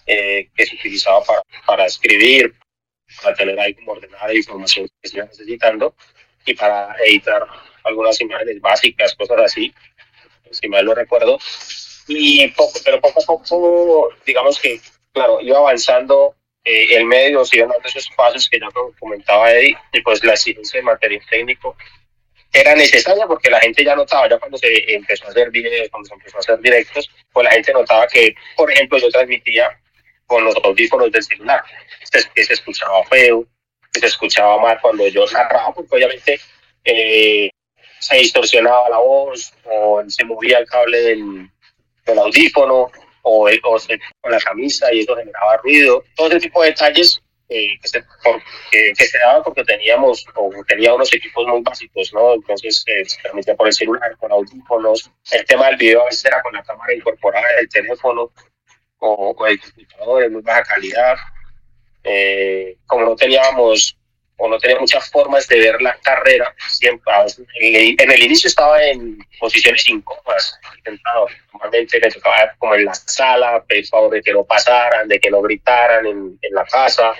eh, 0.05 0.49
que 0.55 0.65
se 0.65 0.75
utilizaba 0.75 1.23
para, 1.23 1.41
para 1.65 1.85
escribir, 1.85 2.55
para 3.21 3.35
tener 3.35 3.59
ahí 3.59 3.73
como 3.75 3.91
ordenada 3.93 4.27
la 4.27 4.35
información 4.35 4.87
que 5.01 5.09
se 5.09 5.17
iba 5.17 5.25
necesitando 5.25 5.95
y 6.45 6.53
para 6.53 6.95
editar 7.05 7.45
algunas 7.83 8.19
imágenes 8.21 8.61
básicas, 8.61 9.15
cosas 9.15 9.39
así, 9.41 9.73
si 10.51 10.69
mal 10.69 10.85
no 10.85 10.93
recuerdo. 10.93 11.37
Y 12.07 12.47
poco, 12.49 12.79
pero 12.85 13.01
poco 13.01 13.21
a 13.21 13.25
poco, 13.25 14.09
digamos 14.25 14.59
que, 14.59 14.79
claro, 15.11 15.41
iba 15.41 15.57
avanzando 15.57 16.35
eh, 16.69 16.97
el 16.97 17.05
medio, 17.05 17.43
iban 17.53 17.69
dando 17.69 17.87
esos 17.87 18.09
pasos 18.17 18.49
que 18.49 18.59
ya 18.59 18.67
comentaba 18.99 19.53
Eddie, 19.53 19.77
y 19.93 20.01
pues 20.01 20.21
la 20.25 20.33
exigencia 20.33 20.79
de 20.79 20.83
material 20.83 21.21
técnico 21.29 21.77
era 22.51 22.75
necesaria 22.75 23.25
porque 23.25 23.49
la 23.49 23.61
gente 23.61 23.85
ya 23.85 23.95
notaba, 23.95 24.27
ya 24.27 24.37
cuando 24.37 24.57
se 24.57 24.93
empezó 24.93 25.27
a 25.27 25.29
hacer 25.29 25.49
videos, 25.49 25.87
cuando 25.89 26.09
se 26.09 26.15
empezó 26.15 26.35
a 26.35 26.39
hacer 26.41 26.59
directos, 26.59 27.09
pues 27.31 27.45
la 27.45 27.51
gente 27.51 27.71
notaba 27.71 28.05
que, 28.07 28.35
por 28.57 28.69
ejemplo, 28.69 28.97
yo 28.97 29.09
transmitía 29.09 29.79
con 30.25 30.43
los 30.43 30.55
audífonos 30.57 31.09
del 31.09 31.23
celular, 31.23 31.63
que 32.35 32.43
se 32.43 32.53
escuchaba 32.53 33.01
feo, 33.05 33.45
que 33.93 34.01
se 34.01 34.07
escuchaba 34.07 34.59
mal 34.59 34.77
cuando 34.81 35.07
yo 35.07 35.25
narraba, 35.31 35.73
porque 35.73 35.95
obviamente 35.95 36.37
eh, 36.83 37.49
se 37.99 38.17
distorsionaba 38.17 38.89
la 38.89 38.97
voz 38.97 39.53
o 39.63 40.03
se 40.05 40.25
movía 40.25 40.57
el 40.57 40.65
cable 40.65 40.99
del, 40.99 41.49
del 42.05 42.19
audífono 42.19 42.91
o, 43.27 43.49
o 43.63 43.79
se, 43.79 43.99
con 44.21 44.31
la 44.31 44.39
camisa 44.39 44.93
y 44.93 45.01
eso 45.01 45.15
generaba 45.15 45.57
ruido. 45.57 46.03
Todo 46.15 46.29
ese 46.29 46.39
tipo 46.39 46.61
de 46.61 46.69
detalles 46.69 47.21
eh, 47.49 47.79
que, 47.81 47.87
se, 47.87 48.03
se 49.07 49.17
daban 49.19 49.43
porque 49.43 49.63
teníamos 49.63 50.25
o 50.35 50.49
tenía 50.67 50.93
unos 50.93 51.13
equipos 51.13 51.45
muy 51.47 51.61
básicos, 51.61 52.13
¿no? 52.13 52.33
Entonces 52.33 52.83
eh, 52.87 53.05
se 53.05 53.21
permitía 53.21 53.55
por 53.55 53.67
el 53.67 53.73
celular, 53.73 54.15
con 54.17 54.31
audífonos. 54.31 55.11
El 55.31 55.45
tema 55.45 55.67
del 55.67 55.77
video 55.77 56.01
a 56.01 56.05
veces 56.05 56.25
era 56.25 56.41
con 56.41 56.53
la 56.53 56.63
cámara 56.63 56.93
incorporada 56.93 57.47
del 57.57 57.69
teléfono 57.69 58.31
o 58.99 59.35
con 59.35 59.49
el 59.49 59.59
computador 59.59 60.23
de 60.23 60.29
muy 60.29 60.41
baja 60.41 60.63
calidad. 60.63 61.15
Eh, 62.03 62.77
como 62.85 63.03
no 63.03 63.15
teníamos 63.15 63.96
o 64.37 64.47
no 64.47 64.59
tenía 64.59 64.79
muchas 64.79 65.09
formas 65.09 65.47
de 65.47 65.59
ver 65.59 65.81
la 65.81 65.97
carrera, 65.97 66.53
siempre, 66.69 67.11
en 67.59 68.11
el 68.11 68.23
inicio 68.23 68.47
estaba 68.47 68.83
en 68.83 69.17
posiciones 69.39 69.87
incómodas, 69.87 70.59
normalmente 71.53 71.99
me 71.99 72.11
tocaba 72.11 72.53
como 72.59 72.75
en 72.75 72.85
la 72.85 72.93
sala, 72.93 73.63
pensaba 73.67 74.09
de 74.09 74.21
que 74.21 74.33
no 74.33 74.43
pasaran, 74.43 75.07
de 75.07 75.19
que 75.19 75.31
no 75.31 75.41
gritaran 75.41 76.05
en, 76.05 76.39
en 76.41 76.53
la 76.53 76.65
casa, 76.65 77.13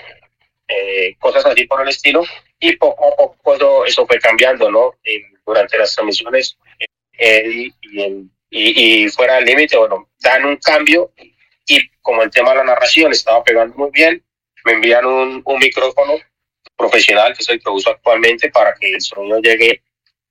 eh, 0.68 1.16
cosas 1.18 1.44
así 1.46 1.64
por 1.64 1.82
el 1.82 1.88
estilo, 1.88 2.24
y 2.60 2.76
poco 2.76 3.12
a 3.12 3.16
poco 3.16 3.84
eso, 3.84 4.06
fue 4.06 4.18
cambiando, 4.20 4.70
¿no? 4.70 4.94
durante 5.44 5.76
las 5.78 5.94
transmisiones, 5.94 6.56
eh, 7.18 7.70
y, 7.82 8.30
y, 8.50 9.08
fuera 9.08 9.36
del 9.36 9.44
límite, 9.44 9.76
bueno, 9.76 10.08
dan 10.20 10.44
un 10.44 10.56
cambio, 10.56 11.12
y 11.66 11.80
como 12.00 12.22
el 12.22 12.30
tema 12.30 12.50
de 12.50 12.58
la 12.58 12.64
narración 12.64 13.10
estaba 13.10 13.42
pegando 13.42 13.74
muy 13.76 13.90
bien, 13.90 14.22
me 14.64 14.72
envían 14.72 15.04
un, 15.04 15.42
un 15.44 15.58
micrófono 15.58 16.14
profesional, 16.78 17.36
que 17.36 17.52
el 17.52 17.60
que 17.60 17.70
uso 17.70 17.90
actualmente, 17.90 18.50
para 18.50 18.72
que 18.74 18.92
el 18.94 19.00
sonido 19.00 19.40
llegue 19.40 19.82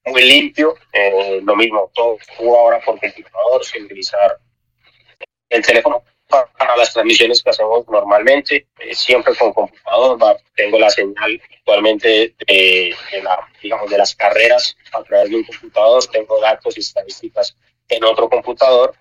muy 0.06 0.24
limpio. 0.24 0.76
Eh, 0.94 1.42
lo 1.44 1.56
mismo, 1.56 1.92
todo 1.94 2.18
ahora 2.40 2.80
por 2.80 3.00
computador, 3.00 3.64
sin 3.64 3.84
utilizar 3.84 4.40
el 5.50 5.66
teléfono 5.66 6.04
para 6.30 6.76
las 6.76 6.92
transmisiones 6.94 7.42
que 7.42 7.50
hacemos 7.50 7.88
normalmente, 7.88 8.68
eh, 8.80 8.96
siempre 8.96 9.34
con 9.36 9.54
computador. 9.54 10.38
tengo 10.56 10.78
la 10.78 10.90
señal 10.90 11.42
actualmente 11.60 12.36
de, 12.48 12.96
la, 13.24 13.38
digamos, 13.62 13.90
de 13.90 13.98
las 13.98 14.16
carreras 14.16 14.76
a 14.94 15.04
través 15.04 15.30
de 15.30 15.38
un 15.38 15.44
computador, 15.44 16.06
tengo 16.08 16.40
datos 16.42 16.76
y 16.78 16.82
estadísticas 16.82 17.56
en 17.88 18.04
otro 18.04 18.30
computador, 18.30 18.94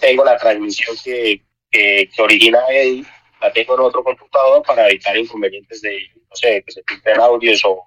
tengo 0.00 0.24
la 0.24 0.36
transmisión 0.36 0.96
que, 1.04 1.40
que, 1.70 2.08
que 2.14 2.22
origina 2.22 2.60
Eddie 2.68 3.04
la 3.40 3.52
tengo 3.52 3.74
en 3.74 3.80
otro 3.80 4.04
computador 4.04 4.62
para 4.62 4.88
evitar 4.88 5.16
inconvenientes 5.16 5.82
de, 5.82 5.98
no 6.32 6.36
sé, 6.36 6.62
que 6.64 6.72
se 6.72 6.82
filtren 6.86 7.20
audios 7.20 7.62
o 7.64 7.84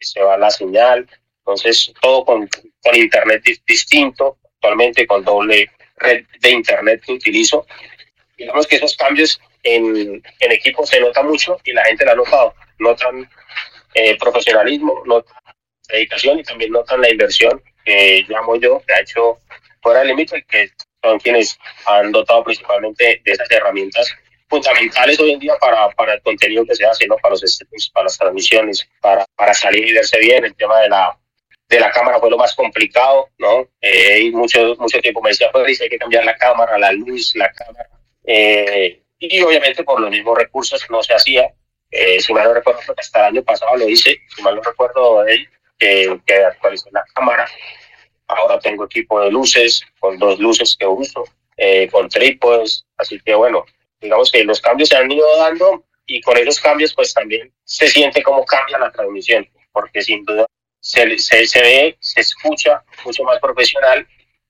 se 0.00 0.20
va 0.20 0.36
la 0.36 0.50
señal. 0.50 1.08
Entonces, 1.38 1.92
todo 2.00 2.24
con, 2.24 2.48
con 2.82 2.96
internet 2.96 3.42
distinto, 3.66 4.38
actualmente 4.56 5.06
con 5.06 5.24
doble 5.24 5.70
red 5.96 6.24
de 6.40 6.50
internet 6.50 7.02
que 7.04 7.12
utilizo. 7.12 7.66
Digamos 8.36 8.66
que 8.66 8.76
esos 8.76 8.96
cambios 8.96 9.40
en, 9.62 10.22
en 10.40 10.52
equipo 10.52 10.84
se 10.86 11.00
nota 11.00 11.22
mucho 11.22 11.58
y 11.64 11.72
la 11.72 11.84
gente 11.84 12.04
lo 12.04 12.12
ha 12.12 12.14
notado. 12.16 12.54
Notan 12.78 13.28
eh, 13.94 14.16
profesionalismo, 14.18 15.02
notan 15.06 15.36
dedicación 15.88 16.40
y 16.40 16.42
también 16.42 16.72
notan 16.72 17.00
la 17.00 17.10
inversión 17.10 17.62
que 17.84 18.24
llamo 18.28 18.56
yo, 18.56 18.82
que 18.86 18.94
ha 18.94 19.00
hecho 19.00 19.38
fuera 19.82 20.00
del 20.00 20.08
límite, 20.08 20.44
que 20.48 20.70
son 21.02 21.18
quienes 21.20 21.58
han 21.84 22.10
dotado 22.10 22.42
principalmente 22.42 23.20
de 23.22 23.32
esas 23.32 23.50
herramientas 23.50 24.16
fundamentales 24.54 25.18
hoy 25.18 25.32
en 25.32 25.40
día 25.40 25.54
para, 25.60 25.88
para 25.90 26.14
el 26.14 26.22
contenido 26.22 26.64
que 26.64 26.74
se 26.74 26.86
hace, 26.86 27.06
¿no? 27.06 27.16
para, 27.16 27.34
los 27.34 27.64
para 27.92 28.04
las 28.04 28.18
transmisiones, 28.18 28.88
para, 29.00 29.24
para 29.36 29.54
salir 29.54 29.88
y 29.88 29.92
verse 29.92 30.18
bien. 30.18 30.44
El 30.44 30.54
tema 30.54 30.80
de 30.80 30.88
la, 30.88 31.18
de 31.68 31.80
la 31.80 31.90
cámara 31.90 32.20
fue 32.20 32.30
lo 32.30 32.38
más 32.38 32.54
complicado, 32.54 33.28
¿no? 33.38 33.68
Eh, 33.80 34.20
y 34.20 34.30
mucho, 34.30 34.76
mucho 34.78 35.00
tiempo 35.00 35.20
me 35.20 35.30
decía, 35.30 35.50
pues 35.52 35.80
hay 35.80 35.88
que 35.88 35.98
cambiar 35.98 36.24
la 36.24 36.36
cámara, 36.36 36.78
la 36.78 36.92
luz, 36.92 37.32
la 37.34 37.50
cámara. 37.52 37.88
Eh, 38.24 39.02
y 39.18 39.42
obviamente 39.42 39.82
por 39.82 40.00
los 40.00 40.10
mismos 40.10 40.38
recursos 40.38 40.84
no 40.90 41.02
se 41.02 41.14
hacía. 41.14 41.52
Eh, 41.90 42.20
si 42.20 42.32
mal 42.32 42.44
no 42.44 42.54
recuerdo, 42.54 42.80
hasta 42.96 43.20
el 43.20 43.36
año 43.36 43.42
pasado 43.42 43.76
lo 43.76 43.88
hice, 43.88 44.18
si 44.34 44.42
mal 44.42 44.56
no 44.56 44.62
recuerdo, 44.62 45.24
que, 45.78 46.20
que 46.26 46.44
actualicé 46.44 46.90
la 46.92 47.04
cámara. 47.14 47.48
Ahora 48.26 48.58
tengo 48.58 48.84
equipo 48.84 49.20
de 49.20 49.30
luces, 49.30 49.82
con 50.00 50.18
dos 50.18 50.38
luces 50.38 50.76
que 50.78 50.86
uso, 50.86 51.24
eh, 51.56 51.88
con 51.90 52.08
trípodes. 52.08 52.84
Así 52.96 53.20
que 53.20 53.34
bueno, 53.34 53.64
digamos 54.04 54.30
que 54.30 54.44
los 54.44 54.60
cambios 54.60 54.90
se 54.90 54.96
han 54.96 55.10
ido 55.10 55.26
dando 55.38 55.84
y 56.06 56.20
con 56.20 56.36
esos 56.36 56.60
cambios 56.60 56.94
pues 56.94 57.14
también 57.14 57.52
se 57.64 57.88
siente 57.88 58.22
cómo 58.22 58.44
cambia 58.44 58.78
la 58.78 58.92
transmisión, 58.92 59.48
porque 59.72 60.02
sin 60.02 60.24
duda 60.24 60.46
se, 60.78 61.18
se, 61.18 61.46
se 61.46 61.62
ve, 61.62 61.96
se 62.00 62.20
escucha 62.20 62.84
mucho 63.04 63.24
más 63.24 63.40
profesional 63.40 64.06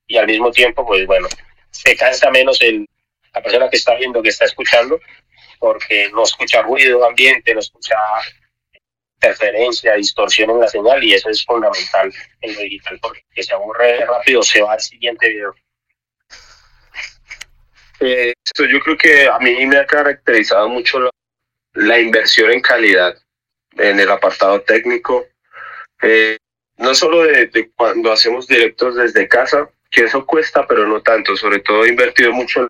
y 0.07 0.17
al 0.17 0.27
mismo 0.27 0.51
tiempo 0.51 0.85
pues 0.85 1.07
bueno, 1.07 1.29
se 1.71 1.97
cansa 1.97 2.31
menos 2.31 2.61
el, 2.61 2.87
la 3.33 3.43
persona 3.43 3.71
que 3.71 3.77
está 3.77 3.95
viendo, 3.95 4.21
que 4.23 4.31
está 4.31 4.45
escuchando, 4.45 4.99
porque 5.61 6.11
no 6.13 6.25
escucha 6.25 6.63
ruido 6.63 7.05
ambiente, 7.05 7.55
no 7.55 7.61
escucha 7.61 7.97
interferencia, 9.15 9.95
distorsión 9.95 10.51
en 10.51 10.61
la 10.61 10.69
señal 10.69 11.03
y 11.03 11.15
eso 11.15 11.31
es 11.31 11.45
fundamental 11.45 12.13
en 12.41 12.55
lo 12.55 12.61
digital 12.61 12.99
porque 13.01 13.23
se 13.43 13.55
aburre 13.55 14.05
rápido, 14.05 14.43
se 14.43 14.61
va 14.61 14.73
al 14.73 14.81
siguiente 14.81 15.29
video. 15.29 15.55
Eh, 18.07 18.35
yo 18.59 18.81
creo 18.81 18.99
que 18.99 19.27
a 19.27 19.39
mí 19.39 19.65
me 19.65 19.79
ha 19.79 19.87
caracterizado 19.87 20.69
mucho 20.69 21.11
la, 21.73 21.99
inversión 21.99 22.51
en 22.53 22.61
calidad 22.61 23.17
en 23.79 23.99
el 23.99 24.11
apartado 24.11 24.61
técnico. 24.61 25.27
Eh, 26.03 26.37
no 26.77 26.95
solo 26.95 27.23
de, 27.23 27.71
cuando 27.75 28.13
hacemos 28.13 28.47
directos 28.47 28.97
desde 28.97 29.27
casa, 29.27 29.71
que 29.91 30.03
eso 30.03 30.27
cuesta, 30.27 30.67
pero 30.67 30.87
no 30.87 31.01
tanto. 31.01 31.35
Sobre 31.35 31.61
todo 31.61 31.85
he 31.85 31.89
invertido 31.89 32.31
mucho 32.33 32.69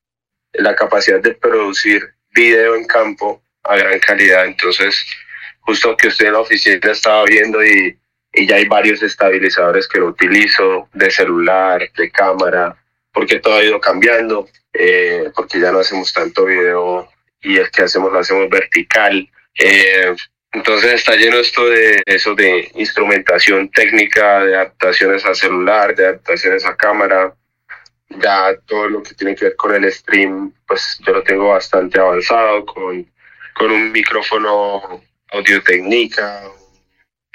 en 0.52 0.64
la 0.64 0.76
capacidad 0.76 1.20
de 1.20 1.34
producir 1.34 2.14
video 2.30 2.76
en 2.76 2.86
campo 2.86 3.42
a 3.64 3.76
gran 3.76 3.98
calidad. 3.98 4.46
Entonces, 4.46 5.04
justo 5.62 5.96
que 5.96 6.08
usted 6.08 6.26
en 6.26 6.34
la 6.34 6.40
oficina 6.40 6.92
estaba 6.92 7.24
viendo 7.24 7.64
y, 7.64 7.98
y 8.32 8.46
ya 8.46 8.54
hay 8.54 8.68
varios 8.68 9.02
estabilizadores 9.02 9.88
que 9.88 9.98
lo 9.98 10.06
utilizo, 10.06 10.88
de 10.92 11.10
celular, 11.10 11.90
de 11.96 12.10
cámara, 12.12 12.76
porque 13.12 13.40
todo 13.40 13.56
ha 13.56 13.64
ido 13.64 13.80
cambiando. 13.80 14.48
Eh, 14.74 15.30
porque 15.34 15.60
ya 15.60 15.70
no 15.70 15.78
hacemos 15.78 16.12
tanto 16.12 16.44
video 16.44 17.08
y 17.40 17.58
el 17.58 17.70
que 17.70 17.82
hacemos 17.82 18.12
lo 18.12 18.18
hacemos 18.18 18.48
vertical. 18.50 19.28
Eh, 19.58 20.14
entonces 20.52 20.94
está 20.94 21.14
lleno 21.14 21.38
esto 21.38 21.66
de 21.66 22.02
eso 22.06 22.34
de 22.34 22.70
instrumentación 22.74 23.70
técnica, 23.70 24.44
de 24.44 24.56
adaptaciones 24.56 25.24
a 25.24 25.34
celular, 25.34 25.94
de 25.94 26.06
adaptaciones 26.06 26.64
a 26.64 26.76
cámara. 26.76 27.34
Ya 28.08 28.54
todo 28.66 28.88
lo 28.88 29.02
que 29.02 29.14
tiene 29.14 29.34
que 29.34 29.46
ver 29.46 29.56
con 29.56 29.74
el 29.74 29.90
stream, 29.92 30.52
pues 30.66 30.98
yo 31.06 31.12
lo 31.12 31.22
tengo 31.22 31.48
bastante 31.48 31.98
avanzado 31.98 32.64
con, 32.66 33.10
con 33.54 33.70
un 33.70 33.92
micrófono 33.92 35.02
audio 35.30 35.62
técnica, 35.62 36.42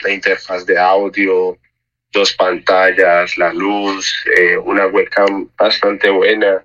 la 0.02 0.12
interfaz 0.12 0.65
de 0.65 0.78
audio, 0.78 1.58
dos 2.12 2.34
pantallas, 2.34 3.38
la 3.38 3.54
luz, 3.54 4.25
eh, 4.38 4.58
una 4.58 4.88
webcam 4.88 5.49
bastante 5.58 6.10
buena. 6.10 6.63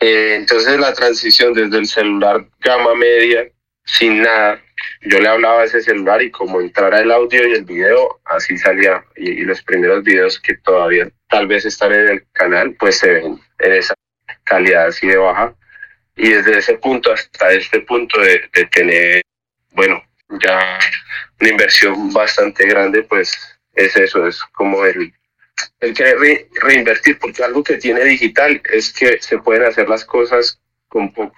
Eh, 0.00 0.36
entonces 0.36 0.78
la 0.78 0.94
transición 0.94 1.52
desde 1.52 1.78
el 1.78 1.86
celular 1.86 2.46
gama 2.60 2.94
media 2.94 3.48
sin 3.84 4.22
nada. 4.22 4.62
Yo 5.02 5.18
le 5.18 5.28
hablaba 5.28 5.62
a 5.62 5.64
ese 5.64 5.80
celular 5.80 6.22
y 6.22 6.30
como 6.30 6.60
entrara 6.60 7.00
el 7.00 7.10
audio 7.10 7.46
y 7.48 7.52
el 7.52 7.64
video, 7.64 8.20
así 8.24 8.56
salía. 8.58 9.04
Y, 9.16 9.40
los 9.42 9.62
primeros 9.62 10.04
videos 10.04 10.38
que 10.38 10.56
todavía 10.56 11.10
tal 11.28 11.46
vez 11.46 11.64
están 11.64 11.92
en 11.92 12.08
el 12.08 12.26
canal, 12.32 12.74
pues 12.78 12.98
se 12.98 13.10
ven 13.10 13.40
en 13.58 13.72
esa 13.72 13.94
calidad 14.44 14.86
así 14.86 15.06
de 15.08 15.16
baja. 15.16 15.54
Y 16.16 16.30
desde 16.30 16.58
ese 16.58 16.74
punto 16.78 17.12
hasta 17.12 17.52
este 17.52 17.80
punto 17.80 18.20
de, 18.20 18.48
tener, 18.72 19.22
bueno, 19.72 20.02
ya 20.42 20.78
una 21.40 21.50
inversión 21.50 22.12
bastante 22.12 22.66
grande, 22.66 23.02
pues 23.04 23.58
es 23.74 23.96
eso, 23.96 24.26
es 24.26 24.42
como 24.52 24.84
el, 24.84 25.12
el 25.80 25.94
querer 25.94 26.48
reinvertir, 26.62 27.18
porque 27.18 27.42
algo 27.42 27.62
que 27.62 27.76
tiene 27.76 28.04
digital 28.04 28.60
es 28.72 28.92
que 28.92 29.18
se 29.20 29.38
pueden 29.38 29.64
hacer 29.64 29.88
las 29.88 30.04
cosas 30.04 30.60
con 30.88 31.12
poco. 31.12 31.34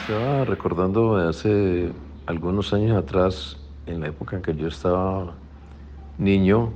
Estaba 0.00 0.44
recordando 0.44 1.16
hace 1.16 1.90
algunos 2.26 2.72
años 2.72 2.96
atrás, 2.96 3.56
en 3.86 4.00
la 4.00 4.08
época 4.08 4.36
en 4.36 4.42
que 4.42 4.54
yo 4.54 4.68
estaba 4.68 5.34
niño, 6.18 6.72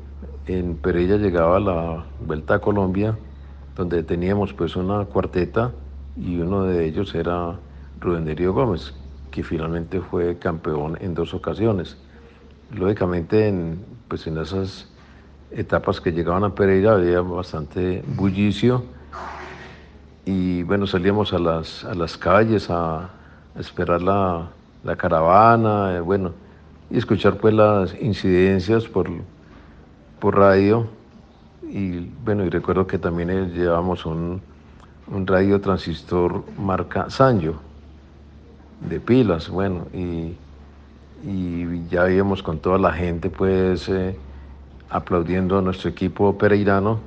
en 0.46 0.76
Pereira 0.76 1.16
llegaba 1.16 1.60
la 1.60 2.06
Vuelta 2.20 2.54
a 2.54 2.58
Colombia, 2.60 3.16
donde 3.74 4.02
teníamos 4.02 4.52
pues 4.52 4.76
una 4.76 5.04
cuarteta 5.04 5.72
y 6.16 6.38
uno 6.38 6.64
de 6.64 6.86
ellos 6.86 7.14
era 7.14 7.58
Rubén 8.00 8.24
Darío 8.24 8.52
Gómez, 8.52 8.94
que 9.36 9.42
finalmente 9.42 10.00
fue 10.00 10.38
campeón 10.38 10.96
en 10.98 11.12
dos 11.12 11.34
ocasiones. 11.34 11.98
Lógicamente, 12.74 13.48
en, 13.48 13.84
pues 14.08 14.26
en 14.26 14.38
esas 14.38 14.88
etapas 15.50 16.00
que 16.00 16.10
llegaban 16.10 16.42
a 16.42 16.54
Pereira 16.54 16.94
había 16.94 17.20
bastante 17.20 18.02
bullicio 18.16 18.82
y 20.24 20.62
bueno, 20.62 20.86
salíamos 20.86 21.34
a 21.34 21.38
las, 21.38 21.84
a 21.84 21.94
las 21.94 22.16
calles 22.16 22.70
a, 22.70 23.10
esperar 23.58 24.00
la, 24.00 24.48
la 24.82 24.96
caravana, 24.96 25.96
eh, 25.96 26.00
bueno, 26.00 26.32
y 26.90 26.96
escuchar 26.96 27.36
pues 27.36 27.52
las 27.52 27.94
incidencias 28.00 28.86
por, 28.86 29.10
por 30.18 30.38
radio. 30.38 30.86
Y 31.62 32.08
bueno, 32.24 32.42
y 32.46 32.48
recuerdo 32.48 32.86
que 32.86 32.98
también 32.98 33.28
eh, 33.28 33.50
llevábamos 33.54 34.06
un, 34.06 34.40
un 35.08 35.26
radio 35.26 35.60
transistor 35.60 36.42
marca 36.58 37.10
Sanyo, 37.10 37.56
de 38.80 39.00
pilas, 39.00 39.48
bueno, 39.48 39.86
y, 39.92 40.34
y 41.24 41.88
ya 41.88 42.10
íbamos 42.10 42.42
con 42.42 42.58
toda 42.58 42.78
la 42.78 42.92
gente 42.92 43.30
pues 43.30 43.88
eh, 43.88 44.16
aplaudiendo 44.90 45.58
a 45.58 45.62
nuestro 45.62 45.90
equipo 45.90 46.36
pereirano, 46.36 47.00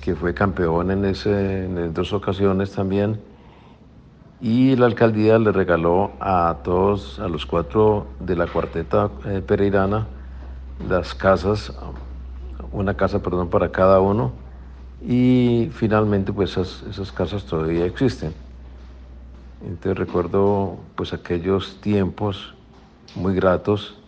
que 0.00 0.14
fue 0.14 0.32
campeón 0.34 0.90
en, 0.90 1.04
ese, 1.04 1.64
en 1.64 1.92
dos 1.92 2.12
ocasiones 2.12 2.72
también 2.72 3.20
y 4.40 4.74
la 4.76 4.86
alcaldía 4.86 5.38
le 5.38 5.52
regaló 5.52 6.12
a 6.18 6.56
todos, 6.64 7.18
a 7.20 7.28
los 7.28 7.44
cuatro 7.44 8.06
de 8.20 8.36
la 8.36 8.46
cuarteta 8.46 9.10
eh, 9.26 9.42
pereirana, 9.46 10.06
las 10.88 11.14
casas, 11.14 11.72
una 12.72 12.94
casa, 12.94 13.22
perdón, 13.22 13.50
para 13.50 13.70
cada 13.70 14.00
uno, 14.00 14.32
y 15.06 15.70
finalmente 15.74 16.32
pues 16.32 16.52
esas, 16.52 16.82
esas 16.88 17.12
casas 17.12 17.44
todavía 17.44 17.84
existen. 17.84 18.32
Entonces 19.62 19.98
recuerdo 19.98 20.78
pues 20.94 21.12
aquellos 21.12 21.80
tiempos 21.80 22.54
muy 23.14 23.34
gratos 23.34 23.98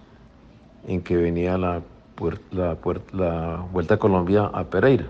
en 0.87 1.03
que 1.03 1.17
venía 1.17 1.59
la, 1.59 1.83
la, 2.51 2.77
la 3.13 3.67
Vuelta 3.73 3.95
a 3.95 3.99
Colombia 3.99 4.51
a 4.53 4.65
Pereira. 4.65 5.07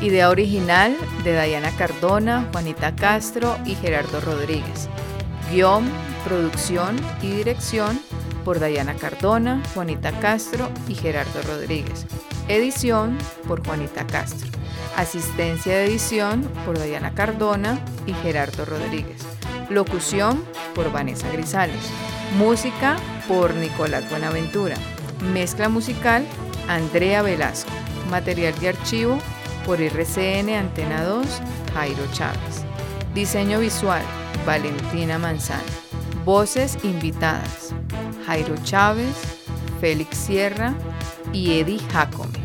Idea 0.00 0.30
original 0.30 0.96
de 1.22 1.32
Dayana 1.32 1.70
Cardona, 1.76 2.48
Juanita 2.50 2.96
Castro 2.96 3.56
y 3.64 3.76
Gerardo 3.76 4.20
Rodríguez. 4.20 4.88
Guión, 5.52 5.84
producción 6.24 6.96
y 7.22 7.30
dirección 7.30 8.00
por 8.44 8.60
Dayana 8.60 8.94
Cardona, 8.94 9.62
Juanita 9.74 10.12
Castro 10.20 10.68
y 10.88 10.94
Gerardo 10.94 11.42
Rodríguez. 11.42 12.06
Edición 12.48 13.18
por 13.46 13.64
Juanita 13.64 14.06
Castro. 14.06 14.50
Asistencia 14.96 15.76
de 15.76 15.86
edición 15.86 16.42
por 16.64 16.78
Dayana 16.78 17.14
Cardona 17.14 17.78
y 18.06 18.12
Gerardo 18.14 18.64
Rodríguez. 18.64 19.22
Locución 19.70 20.44
por 20.74 20.92
Vanessa 20.92 21.30
Grisales. 21.30 21.82
Música 22.38 22.96
por 23.28 23.54
Nicolás 23.54 24.08
Buenaventura. 24.10 24.76
Mezcla 25.32 25.68
musical 25.68 26.24
Andrea 26.68 27.22
Velasco. 27.22 27.70
Material 28.10 28.54
de 28.60 28.68
archivo 28.68 29.18
por 29.64 29.80
RCN 29.80 30.50
Antena 30.50 31.04
2, 31.04 31.26
Jairo 31.74 32.02
Chávez. 32.12 32.64
Diseño 33.14 33.60
visual, 33.60 34.02
Valentina 34.46 35.18
Manzano. 35.18 35.62
Voces 36.24 36.78
invitadas, 36.84 37.74
Jairo 38.26 38.54
Chávez, 38.64 39.14
Félix 39.80 40.16
Sierra 40.16 40.74
y 41.32 41.58
Eddie 41.60 41.80
Jacome. 41.92 42.38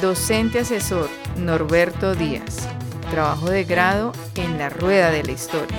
Docente 0.00 0.60
asesor, 0.60 1.08
Norberto 1.36 2.14
Díaz. 2.14 2.68
Trabajo 3.10 3.50
de 3.50 3.64
grado 3.64 4.12
en 4.36 4.58
la 4.58 4.68
Rueda 4.68 5.10
de 5.10 5.22
la 5.22 5.32
Historia. 5.32 5.78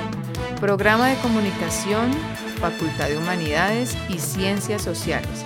Programa 0.61 1.07
de 1.07 1.17
Comunicación, 1.17 2.11
Facultad 2.59 3.09
de 3.09 3.17
Humanidades 3.17 3.97
y 4.07 4.19
Ciencias 4.19 4.81
Sociales. 4.81 5.43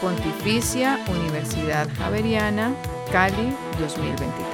Pontificia 0.00 0.98
Universidad 1.08 1.88
Javeriana, 1.96 2.74
Cali 3.10 3.54
2023. 3.80 4.47